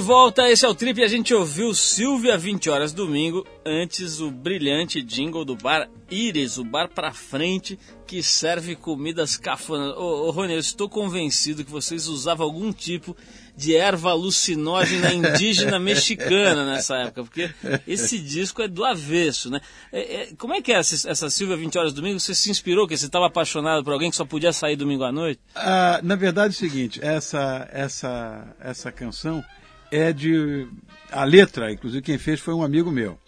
volta. 0.00 0.50
Esse 0.50 0.64
é 0.64 0.68
o 0.68 0.74
Trip 0.74 0.98
e 0.98 1.04
a 1.04 1.08
gente 1.08 1.34
ouviu 1.34 1.74
Silvia 1.74 2.36
20 2.36 2.70
horas 2.70 2.92
domingo, 2.92 3.46
antes 3.64 4.20
o 4.20 4.30
brilhante 4.30 5.02
jingle 5.02 5.44
do 5.44 5.54
bar 5.54 5.88
Iris, 6.10 6.58
o 6.58 6.64
bar 6.64 6.88
pra 6.88 7.12
frente 7.12 7.78
que 8.06 8.22
serve 8.22 8.74
comidas 8.74 9.36
cafonas. 9.36 9.94
Ô, 9.96 10.26
ô 10.26 10.30
Rony, 10.30 10.54
eu 10.54 10.58
estou 10.58 10.88
convencido 10.88 11.64
que 11.64 11.70
vocês 11.70 12.08
usavam 12.08 12.46
algum 12.46 12.72
tipo 12.72 13.16
de 13.56 13.76
erva 13.76 14.10
alucinógena 14.10 15.12
indígena 15.14 15.78
mexicana 15.78 16.64
nessa 16.64 16.96
época, 16.96 17.22
porque 17.22 17.50
esse 17.86 18.18
disco 18.18 18.62
é 18.62 18.68
do 18.68 18.84
avesso, 18.84 19.50
né? 19.50 19.60
É, 19.92 20.22
é, 20.22 20.28
como 20.36 20.54
é 20.54 20.62
que 20.62 20.72
é 20.72 20.76
essa, 20.76 21.10
essa 21.10 21.30
Silvia 21.30 21.56
20 21.56 21.78
horas 21.78 21.92
domingo? 21.92 22.18
Você 22.18 22.34
se 22.34 22.50
inspirou, 22.50 22.88
que 22.88 22.96
você 22.96 23.06
estava 23.06 23.26
apaixonado 23.26 23.84
por 23.84 23.92
alguém 23.92 24.10
que 24.10 24.16
só 24.16 24.24
podia 24.24 24.52
sair 24.52 24.76
domingo 24.76 25.04
à 25.04 25.12
noite? 25.12 25.40
Ah, 25.54 26.00
na 26.02 26.16
verdade 26.16 26.54
é 26.54 26.56
o 26.56 26.58
seguinte, 26.58 26.98
essa, 27.02 27.68
essa, 27.70 28.56
essa 28.60 28.90
canção 28.90 29.44
é 29.90 30.12
de... 30.12 30.66
A 31.10 31.24
letra, 31.24 31.72
inclusive 31.72 32.02
quem 32.02 32.18
fez 32.18 32.38
foi 32.40 32.54
um 32.54 32.62
amigo 32.62 32.90
meu. 32.90 33.18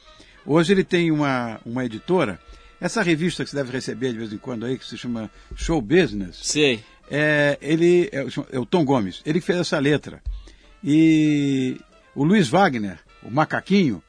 Hoje 0.46 0.72
ele 0.72 0.84
tem 0.84 1.10
uma, 1.10 1.60
uma 1.66 1.84
editora, 1.84 2.38
essa 2.80 3.02
revista 3.02 3.42
que 3.44 3.50
você 3.50 3.56
deve 3.56 3.72
receber 3.72 4.12
de 4.12 4.18
vez 4.18 4.32
em 4.32 4.38
quando 4.38 4.64
aí, 4.66 4.78
que 4.78 4.86
se 4.86 4.96
chama 4.96 5.30
Show 5.56 5.80
Business. 5.80 6.38
Sei. 6.42 6.82
É, 7.10 7.58
ele 7.60 8.08
é, 8.12 8.22
o- 8.22 8.46
é 8.52 8.58
o 8.58 8.66
Tom 8.66 8.84
Gomes, 8.84 9.20
ele 9.26 9.40
fez 9.40 9.58
essa 9.58 9.78
letra. 9.78 10.22
E 10.82 11.80
o 12.14 12.24
Luiz 12.24 12.48
Wagner, 12.48 12.98
o 13.22 13.30
macaquinho, 13.30 14.02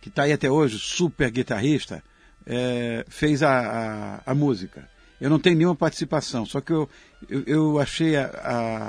que 0.00 0.08
está 0.08 0.22
aí 0.24 0.32
até 0.32 0.50
hoje, 0.50 0.78
super 0.78 1.30
guitarrista, 1.30 2.02
é, 2.46 3.04
fez 3.08 3.42
a, 3.42 4.20
a, 4.26 4.30
a 4.32 4.34
música. 4.34 4.88
Eu 5.22 5.30
não 5.30 5.38
tenho 5.38 5.56
nenhuma 5.56 5.76
participação, 5.76 6.44
só 6.44 6.60
que 6.60 6.72
eu, 6.72 6.88
eu, 7.30 7.42
eu 7.46 7.78
achei 7.78 8.16
a, 8.16 8.26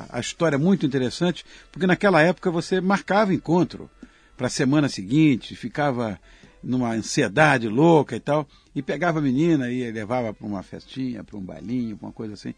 a, 0.09 0.17
a 0.17 0.19
história 0.19 0.57
muito 0.57 0.83
interessante, 0.83 1.45
porque 1.71 1.85
naquela 1.85 2.23
época 2.23 2.49
você 2.49 2.81
marcava 2.81 3.31
encontro 3.31 3.87
para 4.35 4.47
a 4.47 4.49
semana 4.49 4.89
seguinte, 4.89 5.55
ficava 5.55 6.19
numa 6.63 6.91
ansiedade 6.91 7.67
louca 7.67 8.15
e 8.15 8.19
tal, 8.19 8.47
e 8.73 8.81
pegava 8.81 9.19
a 9.19 9.21
menina 9.21 9.69
e 9.69 9.91
levava 9.91 10.33
para 10.33 10.47
uma 10.47 10.63
festinha, 10.63 11.23
para 11.23 11.37
um 11.37 11.41
bailinho, 11.41 11.97
para 11.97 12.07
uma 12.07 12.13
coisa 12.13 12.33
assim. 12.33 12.55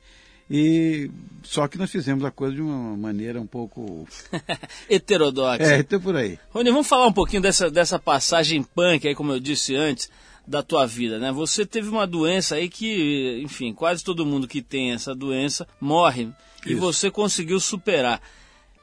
E 0.49 1.11
só 1.43 1.67
que 1.67 1.77
nós 1.77 1.91
fizemos 1.91 2.23
a 2.23 2.31
coisa 2.31 2.55
de 2.55 2.61
uma 2.61 2.95
maneira 2.95 3.41
um 3.41 3.47
pouco. 3.47 4.07
Heterodoxa. 4.87 5.63
É, 5.63 5.79
então 5.79 5.99
por 5.99 6.15
aí. 6.15 6.39
Rony, 6.49 6.71
vamos 6.71 6.87
falar 6.87 7.07
um 7.07 7.13
pouquinho 7.13 7.41
dessa, 7.41 7.69
dessa 7.69 7.99
passagem 7.99 8.63
punk 8.63 9.05
aí, 9.05 9.13
como 9.13 9.33
eu 9.33 9.39
disse 9.41 9.75
antes, 9.75 10.09
da 10.47 10.61
tua 10.61 10.85
vida, 10.85 11.19
né? 11.19 11.31
Você 11.31 11.65
teve 11.65 11.89
uma 11.89 12.05
doença 12.05 12.55
aí 12.55 12.69
que, 12.69 13.41
enfim, 13.43 13.73
quase 13.73 14.03
todo 14.03 14.25
mundo 14.25 14.47
que 14.47 14.61
tem 14.61 14.91
essa 14.91 15.15
doença 15.15 15.67
morre 15.79 16.29
e 16.65 16.73
Isso. 16.73 16.81
você 16.81 17.09
conseguiu 17.09 17.59
superar. 17.59 18.21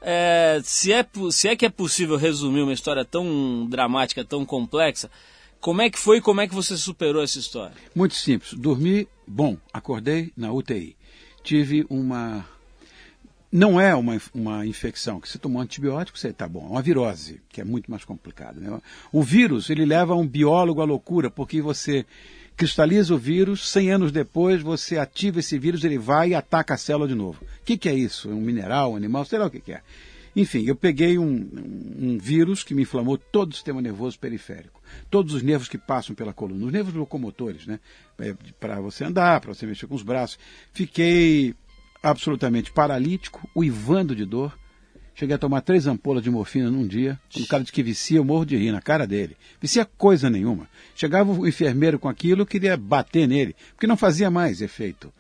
É, 0.01 0.61
se, 0.65 0.93
é, 0.93 1.07
se 1.31 1.49
é 1.49 1.55
que 1.55 1.65
é 1.65 1.71
possível 1.71 2.17
resumir 2.17 2.63
uma 2.63 2.73
história 2.73 3.05
tão 3.05 3.67
dramática, 3.69 4.25
tão 4.25 4.45
complexa, 4.45 5.09
como 5.61 5.81
é 5.81 5.89
que 5.89 5.99
foi 5.99 6.19
e 6.19 6.21
como 6.21 6.41
é 6.41 6.49
que 6.49 6.55
você 6.55 6.77
superou 6.77 7.23
essa 7.23 7.39
história? 7.39 7.77
Muito 7.95 8.17
simples. 8.17 8.53
Dormi, 8.53 9.07
bom, 9.27 9.57
acordei 9.73 10.33
na 10.37 10.53
UTI. 10.53 10.97
Tive 11.45 11.87
uma. 11.89 12.45
Não 13.53 13.79
é 13.79 13.95
uma, 13.95 14.19
uma 14.33 14.67
infecção, 14.67 15.21
que 15.21 15.29
você 15.29 15.37
tomou 15.37 15.59
um 15.59 15.63
antibiótico, 15.63 16.19
você 16.19 16.29
está 16.29 16.49
bom. 16.49 16.65
É 16.67 16.71
uma 16.71 16.81
virose, 16.81 17.39
que 17.51 17.61
é 17.61 17.65
muito 17.65 17.91
mais 17.91 18.03
complicado. 18.03 18.59
Né? 18.59 18.81
O 19.13 19.23
vírus, 19.23 19.69
ele 19.69 19.85
leva 19.85 20.15
um 20.15 20.27
biólogo 20.27 20.81
à 20.81 20.87
loucura, 20.87 21.31
porque 21.31 21.61
você 21.61 22.07
cristaliza 22.57 23.15
o 23.15 23.19
vírus, 23.19 23.69
100 23.69 23.91
anos 23.91 24.13
depois 24.13 24.63
você 24.63 24.97
ativa 24.97 25.41
esse 25.41 25.59
vírus, 25.59 25.85
ele 25.85 25.99
vai 25.99 26.31
e 26.31 26.35
ataca 26.35 26.73
a 26.73 26.79
célula 26.79 27.07
de 27.07 27.15
novo. 27.15 27.45
O 27.45 27.65
que, 27.65 27.77
que 27.77 27.91
é 27.91 27.95
isso? 27.95 28.31
É 28.31 28.33
um 28.33 28.41
mineral, 28.41 28.93
um 28.93 28.97
animal, 28.97 29.25
sei 29.27 29.39
lá 29.39 29.47
o 29.47 29.51
que, 29.51 29.61
que 29.61 29.73
é. 29.73 29.83
Enfim, 30.35 30.65
eu 30.65 30.75
peguei 30.75 31.19
um, 31.19 31.49
um 31.99 32.19
vírus 32.19 32.65
que 32.65 32.75
me 32.75 32.83
inflamou 32.83 33.19
todo 33.19 33.53
o 33.53 33.55
sistema 33.55 33.83
nervoso 33.83 34.19
periférico. 34.19 34.81
Todos 35.11 35.35
os 35.35 35.43
nervos 35.43 35.69
que 35.69 35.77
passam 35.77 36.15
pela 36.17 36.33
coluna, 36.33 36.65
os 36.65 36.73
nervos 36.73 36.95
locomotores, 36.95 37.67
né? 37.67 37.79
Para 38.59 38.81
você 38.81 39.05
andar, 39.05 39.43
para 39.43 39.53
você 39.53 39.67
mexer 39.67 39.87
com 39.87 39.95
os 39.95 40.03
braços. 40.03 40.39
Fiquei 40.73 41.55
absolutamente 42.03 42.73
paralítico, 42.73 43.49
uivando 43.55 44.15
de 44.15 44.25
dor. 44.25 44.59
Cheguei 45.15 45.37
a 45.37 45.39
tomar 45.39 45.61
três 45.61 45.87
ampolas 45.87 46.23
de 46.23 46.31
morfina 46.31 46.71
num 46.71 46.87
dia. 46.87 47.21
O 47.37 47.47
cara 47.47 47.63
diz 47.63 47.71
que 47.71 47.83
vicia, 47.83 48.19
eu 48.19 48.25
morro 48.25 48.47
de 48.47 48.57
rir 48.57 48.73
na 48.73 48.81
cara 48.81 49.07
dele. 49.07 49.37
Vicia 49.61 49.85
coisa 49.85 50.31
nenhuma. 50.31 50.67
Chegava 50.97 51.31
o 51.31 51.47
enfermeiro 51.47 51.99
com 51.99 52.09
aquilo, 52.09 52.47
queria 52.47 52.77
bater 52.77 53.29
nele, 53.29 53.55
porque 53.71 53.87
não 53.87 53.97
fazia 53.97 54.31
mais 54.31 54.63
efeito. 54.63 55.13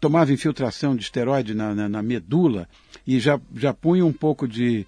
Tomava 0.00 0.32
infiltração 0.32 0.96
de 0.96 1.02
esteroide 1.02 1.54
na, 1.54 1.74
na, 1.74 1.88
na 1.88 2.02
medula 2.02 2.68
e 3.06 3.20
já, 3.20 3.38
já 3.54 3.72
punha 3.72 4.04
um 4.04 4.12
pouco 4.12 4.48
de 4.48 4.86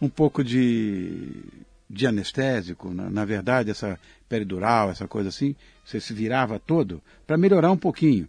um 0.00 0.08
pouco 0.08 0.44
de, 0.44 1.42
de 1.90 2.06
anestésico, 2.06 2.94
na, 2.94 3.10
na 3.10 3.24
verdade, 3.24 3.70
essa 3.70 3.98
peridural, 4.28 4.90
essa 4.90 5.08
coisa 5.08 5.28
assim, 5.28 5.56
você 5.84 6.00
se 6.00 6.12
virava 6.12 6.58
todo 6.58 7.02
para 7.26 7.36
melhorar 7.36 7.72
um 7.72 7.76
pouquinho. 7.76 8.28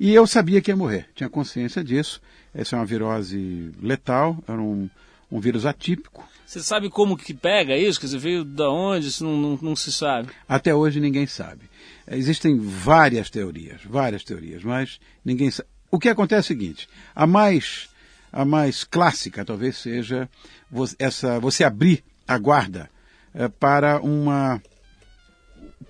E 0.00 0.14
eu 0.14 0.26
sabia 0.26 0.62
que 0.62 0.70
ia 0.70 0.76
morrer, 0.76 1.06
tinha 1.14 1.28
consciência 1.28 1.84
disso. 1.84 2.22
Essa 2.54 2.74
é 2.74 2.78
uma 2.78 2.86
virose 2.86 3.70
letal, 3.82 4.42
era 4.48 4.58
um, 4.58 4.88
um 5.30 5.38
vírus 5.38 5.66
atípico. 5.66 6.26
Você 6.46 6.62
sabe 6.62 6.88
como 6.88 7.18
que 7.18 7.34
pega 7.34 7.76
isso? 7.76 8.00
Quer 8.00 8.06
dizer, 8.06 8.18
veio 8.18 8.42
da 8.42 8.70
onde? 8.70 9.08
Isso 9.08 9.22
não, 9.22 9.36
não, 9.36 9.58
não 9.60 9.76
se 9.76 9.92
sabe. 9.92 10.30
Até 10.48 10.74
hoje 10.74 11.00
ninguém 11.00 11.26
sabe. 11.26 11.68
Existem 12.10 12.58
várias 12.58 13.28
teorias, 13.28 13.82
várias 13.84 14.24
teorias, 14.24 14.64
mas 14.64 14.98
ninguém 15.22 15.50
sabe. 15.50 15.68
O 15.90 15.98
que 15.98 16.08
acontece 16.08 16.50
é 16.50 16.54
o 16.54 16.58
seguinte: 16.58 16.88
a 17.14 17.26
mais, 17.26 17.90
a 18.32 18.42
mais 18.42 18.84
clássica 18.84 19.44
talvez 19.44 19.76
seja 19.76 20.26
essa, 20.98 21.38
você 21.38 21.62
abrir 21.62 22.02
a 22.26 22.38
guarda 22.38 22.90
eh, 23.34 23.48
para 23.48 24.00
uma 24.00 24.62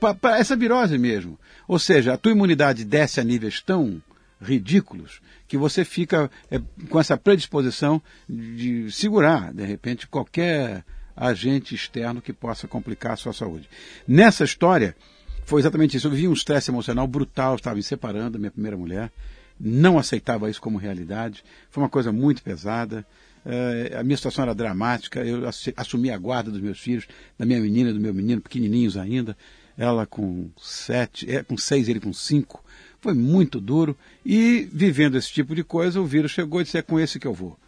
para 0.01 0.39
essa 0.39 0.57
virose 0.57 0.97
mesmo. 0.99 1.39
Ou 1.69 1.79
seja, 1.79 2.15
a 2.15 2.17
tua 2.17 2.33
imunidade 2.33 2.85
desce 2.85 3.21
a 3.21 3.25
níveis 3.25 3.61
tão 3.61 4.03
ridículos 4.41 5.21
que 5.47 5.59
você 5.59 5.85
fica 5.85 6.31
eh, 6.51 6.61
com 6.89 6.99
essa 6.99 7.17
predisposição 7.17 8.01
de 8.29 8.91
segurar, 8.91 9.53
de 9.53 9.65
repente, 9.65 10.07
qualquer 10.07 10.85
agente 11.15 11.75
externo 11.75 12.23
que 12.23 12.33
possa 12.33 12.67
complicar 12.67 13.13
a 13.13 13.17
sua 13.17 13.33
saúde. 13.33 13.69
Nessa 14.09 14.45
história, 14.45 14.97
foi 15.45 15.61
exatamente 15.61 15.97
isso. 15.97 16.07
Eu 16.07 16.13
vivi 16.13 16.29
um 16.29 16.33
estresse 16.33 16.71
emocional 16.71 17.07
brutal, 17.07 17.57
estava 17.57 17.77
me 17.77 17.83
separando 17.83 18.31
da 18.31 18.39
minha 18.39 18.51
primeira 18.51 18.77
mulher, 18.77 19.13
não 19.59 19.99
aceitava 19.99 20.49
isso 20.49 20.61
como 20.61 20.79
realidade, 20.79 21.45
foi 21.69 21.83
uma 21.83 21.91
coisa 21.91 22.11
muito 22.11 22.43
pesada. 22.43 23.05
Eh, 23.45 23.97
a 23.99 24.03
minha 24.03 24.17
situação 24.17 24.45
era 24.45 24.55
dramática, 24.55 25.21
eu 25.25 25.43
assumi 25.77 26.11
a 26.11 26.17
guarda 26.17 26.51
dos 26.51 26.61
meus 26.61 26.79
filhos, 26.79 27.07
da 27.39 27.45
minha 27.45 27.61
menina 27.61 27.93
do 27.93 28.01
meu 28.01 28.15
menino, 28.15 28.41
pequenininhos 28.41 28.97
ainda, 28.97 29.37
ela 29.77 30.07
com 30.07 30.51
sete, 30.59 31.31
eh, 31.31 31.43
com 31.43 31.57
seis, 31.57 31.89
ele 31.89 32.01
com 32.01 32.13
cinco. 32.13 32.63
Foi 33.01 33.15
muito 33.15 33.61
duro 33.61 33.97
e 34.25 34.69
vivendo 34.73 35.17
esse 35.17 35.33
tipo 35.33 35.55
de 35.55 35.65
coisa, 35.65 36.01
o 36.01 36.07
vírus 36.07 36.33
chegou 36.33 36.61
e 36.61 36.65
disse, 36.65 36.79
é 36.79 36.83
com 36.83 37.01
esse 37.01 37.19
que 37.19 37.27
eu 37.27 37.33
vou. 37.33 37.59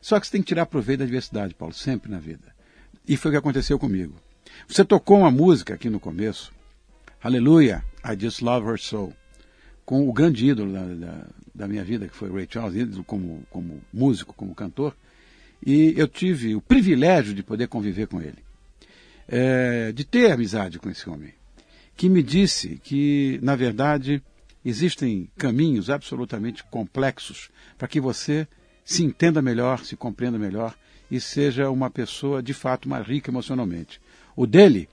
Só 0.00 0.18
que 0.18 0.26
você 0.26 0.32
tem 0.32 0.42
que 0.42 0.48
tirar 0.48 0.66
proveito 0.66 1.00
da 1.00 1.04
adversidade, 1.04 1.54
Paulo, 1.54 1.74
sempre 1.74 2.10
na 2.10 2.18
vida. 2.18 2.54
E 3.06 3.16
foi 3.16 3.30
o 3.30 3.32
que 3.32 3.38
aconteceu 3.38 3.78
comigo. 3.78 4.14
Você 4.66 4.84
tocou 4.84 5.18
uma 5.18 5.30
música 5.30 5.74
aqui 5.74 5.88
no 5.88 6.00
começo, 6.00 6.52
Aleluia, 7.22 7.84
I 8.02 8.18
Just 8.18 8.40
Love 8.40 8.66
Her 8.66 8.78
So, 8.78 9.12
com 9.84 10.08
o 10.08 10.12
grande 10.12 10.46
ídolo 10.46 10.72
da, 10.72 10.82
da, 10.82 11.26
da 11.54 11.68
minha 11.68 11.84
vida, 11.84 12.08
que 12.08 12.16
foi 12.16 12.32
Ray 12.32 12.48
Charles, 12.50 12.74
ídolo 12.74 13.04
como, 13.04 13.44
como 13.50 13.80
músico, 13.92 14.32
como 14.32 14.54
cantor, 14.54 14.96
e 15.64 15.92
eu 15.98 16.08
tive 16.08 16.54
o 16.54 16.62
privilégio 16.62 17.34
de 17.34 17.42
poder 17.42 17.68
conviver 17.68 18.06
com 18.06 18.22
ele, 18.22 18.38
é, 19.28 19.92
de 19.92 20.02
ter 20.04 20.32
amizade 20.32 20.78
com 20.78 20.88
esse 20.88 21.08
homem, 21.10 21.34
que 22.00 22.08
me 22.08 22.22
disse 22.22 22.80
que, 22.82 23.38
na 23.42 23.54
verdade, 23.54 24.22
existem 24.64 25.28
caminhos 25.36 25.90
absolutamente 25.90 26.64
complexos 26.64 27.50
para 27.76 27.86
que 27.86 28.00
você 28.00 28.48
se 28.82 29.04
entenda 29.04 29.42
melhor, 29.42 29.84
se 29.84 29.96
compreenda 29.96 30.38
melhor 30.38 30.74
e 31.10 31.20
seja 31.20 31.68
uma 31.68 31.90
pessoa 31.90 32.42
de 32.42 32.54
fato 32.54 32.88
mais 32.88 33.06
rica 33.06 33.30
emocionalmente. 33.30 34.00
O 34.34 34.46
dele 34.46 34.88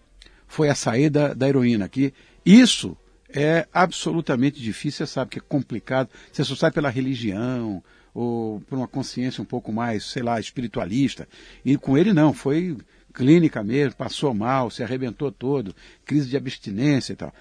foi 0.48 0.68
a 0.68 0.76
saída 0.76 1.34
da 1.34 1.48
heroína, 1.48 1.88
que 1.88 2.14
isso 2.46 2.98
é 3.30 3.66
absolutamente 3.72 4.62
difícil, 4.62 5.08
você 5.08 5.14
sabe 5.14 5.32
que 5.32 5.40
é 5.40 5.42
complicado, 5.48 6.10
você 6.30 6.44
só 6.44 6.58
sai 6.58 6.72
pela 6.72 6.90
religião 6.90 7.82
ou 8.14 8.60
por 8.68 8.78
uma 8.78 8.88
consciência 8.88 9.42
um 9.42 9.46
pouco 9.46 9.72
mais, 9.72 10.04
sei 10.04 10.24
lá, 10.24 10.42
espiritualista. 10.42 11.26
E 11.64 11.78
com 11.78 11.98
ele 11.98 12.12
não, 12.12 12.34
foi 12.34 12.76
clínica 13.18 13.64
mesmo, 13.64 13.96
passou 13.96 14.32
mal, 14.32 14.70
se 14.70 14.84
arrebentou 14.84 15.32
todo, 15.32 15.76
crise 16.06 16.30
de 16.30 16.38
abstinência 16.38 17.14
e 17.14 17.16
tal. 17.16 17.34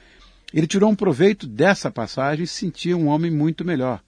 Ele 0.54 0.66
tirou 0.66 0.90
um 0.90 0.94
proveito 0.94 1.46
dessa 1.46 1.90
passagem 1.90 2.44
e 2.44 2.46
se 2.46 2.54
sentia 2.54 2.96
um 2.96 3.08
homem 3.08 3.30
muito 3.30 3.62
melhor. 3.62 4.00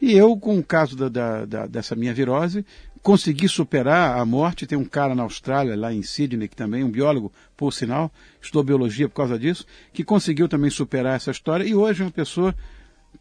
E 0.00 0.12
eu, 0.14 0.36
com 0.36 0.58
o 0.58 0.64
caso 0.64 0.96
da, 0.96 1.08
da, 1.08 1.44
da, 1.44 1.66
dessa 1.68 1.94
minha 1.94 2.12
virose, 2.12 2.66
consegui 3.00 3.48
superar 3.48 4.18
a 4.18 4.24
morte. 4.24 4.66
Tem 4.66 4.76
um 4.76 4.84
cara 4.84 5.14
na 5.14 5.22
Austrália, 5.22 5.76
lá 5.76 5.92
em 5.92 6.02
Sydney, 6.02 6.48
que 6.48 6.56
também, 6.56 6.82
um 6.82 6.90
biólogo, 6.90 7.32
por 7.56 7.72
sinal, 7.72 8.10
estudou 8.40 8.64
biologia 8.64 9.08
por 9.08 9.14
causa 9.14 9.38
disso, 9.38 9.64
que 9.92 10.02
conseguiu 10.02 10.48
também 10.48 10.70
superar 10.70 11.14
essa 11.14 11.30
história 11.30 11.62
e 11.62 11.72
hoje 11.72 12.02
é 12.02 12.04
uma 12.04 12.10
pessoa 12.10 12.52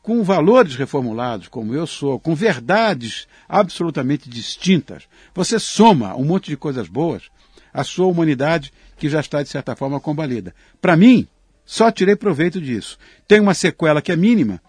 com 0.02 0.24
valores 0.24 0.76
reformulados, 0.76 1.50
como 1.50 1.76
eu 1.76 1.86
sou, 1.86 2.20
com 2.20 2.34
verdades 2.34 3.28
absolutamente 3.48 4.28
distintas, 4.28 5.04
você 5.36 5.60
soma 5.60 6.16
um 6.16 6.24
monte 6.24 6.50
de 6.50 6.58
coisas 6.58 6.88
boas 6.88 7.30
à 7.74 7.84
sua 7.84 8.08
humanidade 8.08 8.72
que 8.98 9.10
já 9.10 9.20
está, 9.20 9.42
de 9.42 9.50
certa 9.50 9.76
forma, 9.76 10.00
combalida. 10.00 10.54
Para 10.82 10.96
mim, 10.96 11.28
só 11.66 11.92
tirei 11.92 12.16
proveito 12.16 12.60
disso. 12.60 12.98
Tem 13.28 13.40
uma 13.40 13.54
sequela 13.54 14.02
que 14.02 14.12
é 14.12 14.16
mínima, 14.16 14.62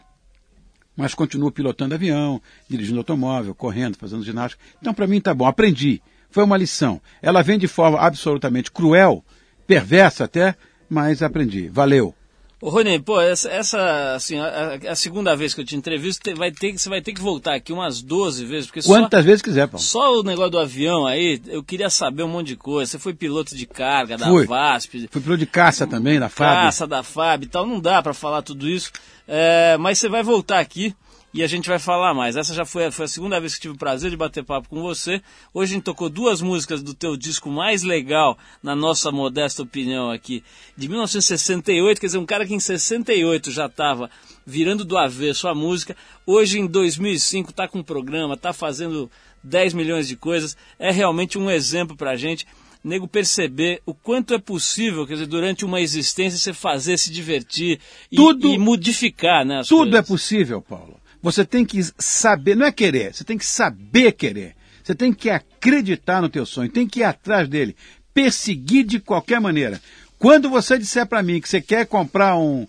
mas 0.96 1.14
continuo 1.14 1.50
pilotando 1.50 1.94
avião, 1.94 2.40
dirigindo 2.68 2.98
automóvel, 2.98 3.54
correndo, 3.54 3.96
fazendo 3.96 4.24
ginástica. 4.24 4.62
Então, 4.80 4.94
para 4.94 5.06
mim, 5.06 5.20
tá 5.20 5.34
bom. 5.34 5.46
Aprendi. 5.46 6.02
Foi 6.30 6.44
uma 6.44 6.56
lição. 6.56 7.00
Ela 7.20 7.42
vem 7.42 7.58
de 7.58 7.68
forma 7.68 7.98
absolutamente 7.98 8.70
cruel, 8.70 9.24
perversa 9.66 10.24
até, 10.24 10.54
mas 10.88 11.22
aprendi. 11.22 11.68
Valeu. 11.68 12.14
Ô, 12.62 12.70
Rony, 12.70 13.00
pô, 13.00 13.20
essa, 13.20 13.50
essa 13.50 14.14
assim, 14.14 14.38
a, 14.38 14.78
a, 14.88 14.94
segunda 14.94 15.34
vez 15.34 15.52
que 15.52 15.60
eu 15.60 15.64
te 15.64 15.74
entrevisto, 15.74 16.32
vai 16.36 16.52
ter, 16.52 16.78
você 16.78 16.88
vai 16.88 17.02
ter 17.02 17.12
que 17.12 17.20
voltar 17.20 17.56
aqui 17.56 17.72
umas 17.72 18.00
12 18.00 18.44
vezes. 18.44 18.66
Porque 18.66 18.82
Quantas 18.82 19.20
só, 19.20 19.26
vezes 19.26 19.42
quiser, 19.42 19.66
Paulo. 19.66 19.84
Só 19.84 20.20
o 20.20 20.22
negócio 20.22 20.52
do 20.52 20.60
avião 20.60 21.04
aí, 21.04 21.42
eu 21.48 21.60
queria 21.64 21.90
saber 21.90 22.22
um 22.22 22.28
monte 22.28 22.46
de 22.46 22.56
coisa. 22.56 22.92
Você 22.92 23.00
foi 23.00 23.14
piloto 23.14 23.56
de 23.56 23.66
carga 23.66 24.16
da 24.16 24.28
Fui. 24.28 24.46
VASP. 24.46 25.08
Fui 25.10 25.20
piloto 25.20 25.40
de 25.40 25.46
caça 25.46 25.88
também, 25.88 26.20
da 26.20 26.28
FAB. 26.28 26.54
Caça 26.66 26.86
da 26.86 27.02
FAB 27.02 27.42
e 27.42 27.46
tal. 27.46 27.66
Não 27.66 27.80
dá 27.80 28.00
para 28.00 28.14
falar 28.14 28.42
tudo 28.42 28.68
isso. 28.68 28.92
É, 29.26 29.76
mas 29.78 29.98
você 29.98 30.08
vai 30.08 30.22
voltar 30.22 30.60
aqui 30.60 30.94
e 31.34 31.42
a 31.42 31.46
gente 31.46 31.68
vai 31.68 31.78
falar 31.78 32.12
mais. 32.14 32.36
Essa 32.36 32.52
já 32.54 32.64
foi, 32.64 32.90
foi 32.90 33.06
a 33.06 33.08
segunda 33.08 33.40
vez 33.40 33.54
que 33.54 33.62
tive 33.62 33.74
o 33.74 33.78
prazer 33.78 34.10
de 34.10 34.16
bater 34.16 34.44
papo 34.44 34.68
com 34.68 34.82
você. 34.82 35.22
Hoje 35.54 35.72
a 35.72 35.74
gente 35.76 35.84
tocou 35.84 36.08
duas 36.10 36.40
músicas 36.42 36.82
do 36.82 36.92
teu 36.94 37.16
disco 37.16 37.50
mais 37.50 37.82
legal, 37.82 38.36
na 38.62 38.76
nossa 38.76 39.10
modesta 39.10 39.62
opinião 39.62 40.10
aqui, 40.10 40.44
de 40.76 40.88
1968. 40.88 42.00
Quer 42.00 42.06
dizer, 42.06 42.18
um 42.18 42.26
cara 42.26 42.46
que 42.46 42.54
em 42.54 42.60
68 42.60 43.50
já 43.50 43.66
estava 43.66 44.10
virando 44.46 44.84
do 44.84 44.98
avesso 44.98 45.48
a 45.48 45.54
música. 45.54 45.96
Hoje, 46.26 46.58
em 46.58 46.66
2005, 46.66 47.50
está 47.50 47.66
com 47.66 47.78
um 47.78 47.82
programa, 47.84 48.34
está 48.34 48.52
fazendo 48.52 49.10
10 49.42 49.72
milhões 49.74 50.06
de 50.08 50.16
coisas. 50.16 50.56
É 50.78 50.90
realmente 50.90 51.38
um 51.38 51.50
exemplo 51.50 51.96
para 51.96 52.10
a 52.10 52.16
gente 52.16 52.46
nego 52.84 53.06
perceber 53.06 53.80
o 53.86 53.94
quanto 53.94 54.34
é 54.34 54.38
possível, 54.40 55.06
quer 55.06 55.12
dizer, 55.14 55.26
durante 55.26 55.64
uma 55.64 55.80
existência 55.80 56.36
você 56.36 56.52
fazer, 56.52 56.98
se 56.98 57.12
divertir 57.12 57.78
e, 58.10 58.16
Tudo- 58.16 58.48
e 58.52 58.58
modificar, 58.58 59.46
né? 59.46 59.62
Tudo 59.68 59.90
é 59.96 60.02
coisas. 60.02 60.08
possível, 60.08 60.60
Paulo. 60.60 61.00
Você 61.22 61.44
tem 61.44 61.64
que 61.64 61.80
saber, 61.98 62.56
não 62.56 62.66
é 62.66 62.72
querer, 62.72 63.14
você 63.14 63.22
tem 63.22 63.38
que 63.38 63.46
saber 63.46 64.12
querer. 64.12 64.56
Você 64.82 64.94
tem 64.94 65.12
que 65.12 65.30
acreditar 65.30 66.20
no 66.20 66.28
teu 66.28 66.44
sonho, 66.44 66.68
tem 66.68 66.88
que 66.88 67.00
ir 67.00 67.04
atrás 67.04 67.48
dele, 67.48 67.76
perseguir 68.12 68.84
de 68.84 68.98
qualquer 68.98 69.40
maneira. 69.40 69.80
Quando 70.18 70.50
você 70.50 70.76
disser 70.76 71.06
para 71.06 71.22
mim 71.22 71.40
que 71.40 71.48
você 71.48 71.60
quer 71.60 71.86
comprar 71.86 72.36
um, 72.36 72.66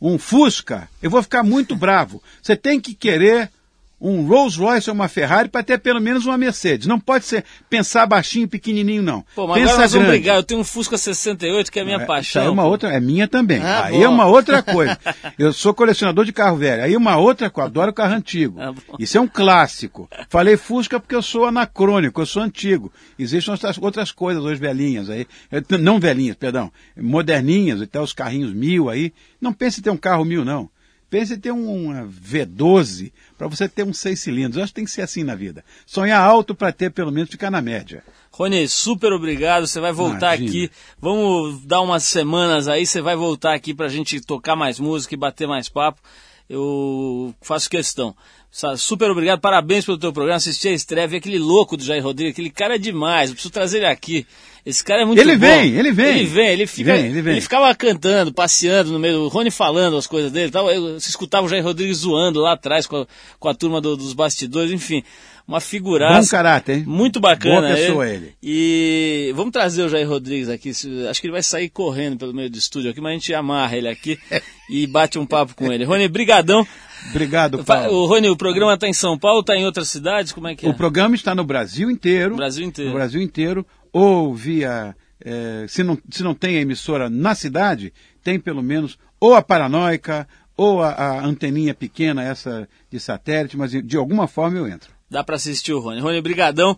um 0.00 0.18
Fusca, 0.18 0.88
eu 1.02 1.10
vou 1.10 1.22
ficar 1.22 1.42
muito 1.42 1.74
bravo. 1.74 2.22
Você 2.42 2.54
tem 2.54 2.78
que 2.78 2.94
querer 2.94 3.50
um 4.00 4.26
Rolls 4.26 4.58
Royce 4.58 4.90
ou 4.90 4.94
uma 4.94 5.08
Ferrari 5.08 5.48
para 5.48 5.62
ter 5.62 5.78
pelo 5.78 6.00
menos 6.00 6.26
uma 6.26 6.36
Mercedes. 6.36 6.86
Não 6.86 7.00
pode 7.00 7.24
ser 7.24 7.44
pensar 7.70 8.04
baixinho, 8.06 8.46
pequenininho, 8.46 9.02
não. 9.02 9.24
Pô, 9.34 9.46
mas 9.46 9.56
Pensa 9.58 9.72
agora 9.72 9.82
nós 9.84 9.92
vamos 9.92 10.08
brigar. 10.08 10.36
Eu 10.36 10.42
tenho 10.42 10.60
um 10.60 10.64
Fusca 10.64 10.98
68 10.98 11.72
que 11.72 11.78
é 11.78 11.82
a 11.82 11.84
minha 11.84 11.96
É, 11.96 12.04
paixão. 12.04 12.20
Isso 12.20 12.38
aí 12.40 12.46
é 12.46 12.50
uma 12.50 12.62
pô. 12.64 12.68
outra, 12.68 12.92
é 12.92 13.00
minha 13.00 13.26
também. 13.26 13.62
Ah, 13.62 13.84
aí 13.86 13.94
bom. 13.98 14.02
é 14.02 14.08
uma 14.08 14.26
outra 14.26 14.62
coisa. 14.62 14.98
Eu 15.38 15.52
sou 15.52 15.72
colecionador 15.72 16.24
de 16.24 16.32
carro 16.32 16.56
velho. 16.58 16.82
Aí 16.82 16.96
uma 16.96 17.16
outra 17.16 17.48
coisa, 17.48 17.68
adoro 17.68 17.92
carro 17.92 18.14
antigo. 18.14 18.60
Ah. 18.60 18.74
Isso 18.98 19.16
é 19.16 19.20
um 19.20 19.28
clássico. 19.28 20.08
Falei 20.28 20.56
Fusca 20.56 21.00
porque 21.00 21.14
eu 21.14 21.22
sou 21.22 21.46
anacrônico, 21.46 22.20
eu 22.20 22.26
sou 22.26 22.42
antigo. 22.42 22.92
Existem 23.18 23.52
outras, 23.52 23.78
outras 23.78 24.12
coisas 24.12 24.44
hoje 24.44 24.60
velhinhas 24.60 25.08
aí, 25.08 25.26
Eh, 25.50 25.62
não 25.78 25.98
velhinhas, 25.98 26.36
perdão, 26.36 26.70
moderninhas, 27.00 27.80
até 27.80 28.00
os 28.00 28.12
carrinhos 28.12 28.52
mil 28.52 28.88
aí. 28.90 29.12
Não 29.40 29.52
pense 29.52 29.80
em 29.80 29.82
ter 29.82 29.90
um 29.90 29.96
carro 29.96 30.24
mil 30.24 30.44
não. 30.44 30.68
Pense 31.08 31.34
em 31.34 31.38
ter 31.38 31.52
um 31.52 31.86
uma 31.86 32.06
V12 32.06 33.12
para 33.38 33.46
você 33.46 33.68
ter 33.68 33.84
uns 33.84 33.98
seis 33.98 34.20
cilindros. 34.20 34.56
Eu 34.56 34.64
acho 34.64 34.72
que 34.72 34.76
tem 34.76 34.84
que 34.84 34.90
ser 34.90 35.02
assim 35.02 35.22
na 35.22 35.34
vida. 35.34 35.64
Sonhar 35.86 36.20
alto 36.20 36.54
para 36.54 36.72
ter 36.72 36.90
pelo 36.90 37.12
menos 37.12 37.30
ficar 37.30 37.50
na 37.50 37.62
média. 37.62 38.02
Rony, 38.32 38.68
super 38.68 39.12
obrigado. 39.12 39.66
Você 39.66 39.80
vai 39.80 39.92
voltar 39.92 40.36
Imagina. 40.36 40.48
aqui. 40.48 40.70
Vamos 41.00 41.64
dar 41.64 41.80
umas 41.80 42.02
semanas 42.02 42.68
aí. 42.68 42.84
Você 42.84 43.00
vai 43.00 43.14
voltar 43.14 43.54
aqui 43.54 43.72
pra 43.72 43.88
gente 43.88 44.20
tocar 44.20 44.56
mais 44.56 44.80
música 44.80 45.14
e 45.14 45.18
bater 45.18 45.46
mais 45.46 45.68
papo. 45.68 46.00
Eu 46.48 47.34
faço 47.40 47.70
questão. 47.70 48.14
Super 48.78 49.10
obrigado, 49.10 49.40
parabéns 49.40 49.84
pelo 49.84 49.98
teu 49.98 50.12
programa. 50.12 50.36
Assisti 50.36 50.68
a 50.68 50.72
estreia, 50.72 51.06
vi 51.06 51.16
aquele 51.16 51.38
louco 51.38 51.76
do 51.76 51.84
Jair 51.84 52.02
Rodrigues, 52.02 52.32
aquele 52.32 52.50
cara 52.50 52.76
é 52.76 52.78
demais. 52.78 53.28
Eu 53.28 53.34
preciso 53.34 53.52
trazer 53.52 53.78
ele 53.78 53.86
aqui. 53.86 54.26
Esse 54.66 54.82
cara 54.82 55.02
é 55.02 55.04
muito 55.04 55.20
Ele 55.20 55.34
bom. 55.36 55.46
vem, 55.46 55.74
ele 55.76 55.92
vem. 55.92 56.18
Ele 56.18 56.26
vem, 56.26 56.48
ele 56.48 56.66
fica. 56.66 56.90
Ele 56.90 57.02
vem, 57.02 57.10
ele 57.12 57.22
vem. 57.22 57.40
ficava 57.40 57.72
cantando, 57.72 58.34
passeando 58.34 58.90
no 58.90 58.98
meio, 58.98 59.20
o 59.20 59.28
Rony 59.28 59.48
falando 59.48 59.96
as 59.96 60.08
coisas 60.08 60.32
dele 60.32 60.50
tal. 60.50 60.68
Eu, 60.68 60.98
você 60.98 61.08
escutava 61.08 61.46
o 61.46 61.48
Jair 61.48 61.62
Rodrigues 61.62 61.98
zoando 61.98 62.40
lá 62.40 62.54
atrás 62.54 62.84
com 62.84 62.96
a, 63.02 63.06
com 63.38 63.48
a 63.48 63.54
turma 63.54 63.80
do- 63.80 63.96
dos 63.96 64.12
bastidores, 64.12 64.72
enfim. 64.72 65.04
Uma 65.46 65.60
figuraça. 65.60 66.20
Bom 66.22 66.26
caráter, 66.26 66.78
hein? 66.78 66.84
Muito 66.84 67.20
bacana. 67.20 67.60
Boa 67.68 67.76
pessoa 67.76 68.08
ele. 68.08 68.32
E 68.42 69.32
vamos 69.36 69.52
trazer 69.52 69.84
o 69.84 69.88
Jair 69.88 70.08
Rodrigues 70.08 70.48
aqui. 70.48 70.74
se- 70.74 71.06
Acho 71.06 71.20
que 71.20 71.28
ele 71.28 71.32
vai 71.32 71.44
sair 71.44 71.68
correndo 71.68 72.16
pelo 72.18 72.34
meio 72.34 72.50
do 72.50 72.58
estúdio 72.58 72.90
aqui, 72.90 73.00
mas 73.00 73.10
a 73.10 73.14
gente 73.14 73.32
amarra 73.34 73.76
ele 73.76 73.86
aqui 73.88 74.18
e 74.68 74.84
bate 74.88 75.16
um 75.16 75.24
papo 75.24 75.54
com 75.54 75.72
ele. 75.72 75.84
Rony, 75.84 76.08
brigadão. 76.08 76.66
Obrigado, 77.10 77.62
Paulo. 77.62 77.92
O 78.02 78.06
Rony, 78.06 78.28
o 78.28 78.36
programa 78.36 78.74
está 78.74 78.88
em 78.88 78.92
São 78.92 79.16
Paulo, 79.16 79.38
está 79.38 79.54
em 79.54 79.64
outras 79.64 79.88
cidades? 79.88 80.32
Como 80.32 80.48
é 80.48 80.56
que 80.56 80.66
é? 80.66 80.68
O 80.68 80.74
programa 80.74 81.14
está 81.14 81.36
no 81.36 81.44
Brasil 81.44 81.88
inteiro. 81.88 82.34
Brasil 82.34 82.64
inteiro. 82.66 82.90
No 82.90 82.96
Brasil 82.96 83.22
inteiro. 83.22 83.64
Ou 83.98 84.34
via. 84.34 84.94
eh, 85.24 85.64
se, 85.68 85.82
não, 85.82 85.96
se 86.10 86.22
não 86.22 86.34
tem 86.34 86.58
a 86.58 86.60
emissora 86.60 87.08
na 87.08 87.34
cidade, 87.34 87.94
tem 88.22 88.38
pelo 88.38 88.62
menos 88.62 88.98
ou 89.18 89.34
a 89.34 89.40
paranoica, 89.40 90.28
ou 90.54 90.82
a, 90.82 90.90
a 90.90 91.24
anteninha 91.24 91.72
pequena, 91.72 92.22
essa 92.22 92.68
de 92.90 93.00
satélite, 93.00 93.56
mas 93.56 93.70
de 93.70 93.96
alguma 93.96 94.28
forma 94.28 94.58
eu 94.58 94.68
entro. 94.68 94.90
Dá 95.10 95.24
para 95.24 95.36
assistir 95.36 95.72
o 95.72 95.80
Rony. 95.80 96.00
Rony, 96.00 96.20
brigadão. 96.20 96.76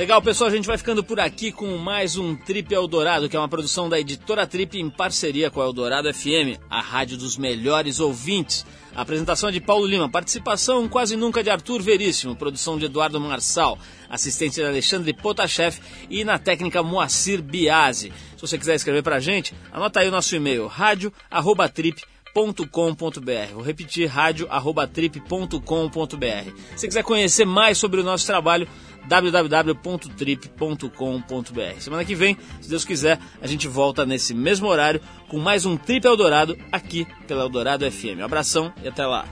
Legal, 0.00 0.22
pessoal, 0.22 0.48
a 0.48 0.50
gente 0.50 0.66
vai 0.66 0.78
ficando 0.78 1.04
por 1.04 1.20
aqui 1.20 1.52
com 1.52 1.76
mais 1.76 2.16
um 2.16 2.34
Trip 2.34 2.72
Eldorado, 2.72 3.28
que 3.28 3.36
é 3.36 3.38
uma 3.38 3.50
produção 3.50 3.86
da 3.86 4.00
editora 4.00 4.46
Trip 4.46 4.78
em 4.78 4.88
parceria 4.88 5.50
com 5.50 5.60
a 5.60 5.64
Eldorado 5.66 6.10
FM, 6.10 6.58
a 6.70 6.80
rádio 6.80 7.18
dos 7.18 7.36
melhores 7.36 8.00
ouvintes. 8.00 8.64
A 8.94 9.02
apresentação 9.02 9.50
é 9.50 9.52
de 9.52 9.60
Paulo 9.60 9.84
Lima, 9.84 10.08
participação 10.08 10.88
quase 10.88 11.16
nunca 11.16 11.42
de 11.42 11.50
Arthur 11.50 11.82
Veríssimo, 11.82 12.34
produção 12.34 12.78
de 12.78 12.86
Eduardo 12.86 13.20
Marçal, 13.20 13.78
assistente 14.08 14.54
de 14.54 14.64
Alexandre 14.64 15.12
Potashev 15.12 15.78
e 16.08 16.24
na 16.24 16.38
técnica 16.38 16.82
Moacir 16.82 17.42
Biasi. 17.42 18.10
Se 18.36 18.40
você 18.40 18.56
quiser 18.56 18.76
escrever 18.76 19.02
pra 19.02 19.20
gente, 19.20 19.54
anota 19.70 20.00
aí 20.00 20.08
o 20.08 20.10
nosso 20.10 20.34
e-mail, 20.34 20.66
rádio@trip.com.br. 22.34 23.54
Vou 23.54 23.62
repetir, 23.62 24.08
rádio@trip.com.br. 24.08 26.52
Se 26.76 26.86
quiser 26.86 27.02
conhecer 27.02 27.44
mais 27.44 27.76
sobre 27.78 28.00
o 28.00 28.04
nosso 28.04 28.26
trabalho, 28.26 28.68
www.trip.com.br. 29.06 31.80
Semana 31.80 32.04
que 32.04 32.14
vem, 32.14 32.36
se 32.60 32.68
Deus 32.68 32.84
quiser, 32.84 33.18
a 33.40 33.46
gente 33.46 33.66
volta 33.66 34.04
nesse 34.04 34.34
mesmo 34.34 34.68
horário 34.68 35.00
com 35.28 35.38
mais 35.38 35.64
um 35.66 35.76
Trip 35.76 36.06
Eldorado 36.06 36.56
aqui 36.70 37.06
pela 37.26 37.42
Eldorado 37.42 37.90
FM. 37.90 38.20
Um 38.20 38.24
abração 38.24 38.72
e 38.82 38.88
até 38.88 39.06
lá. 39.06 39.24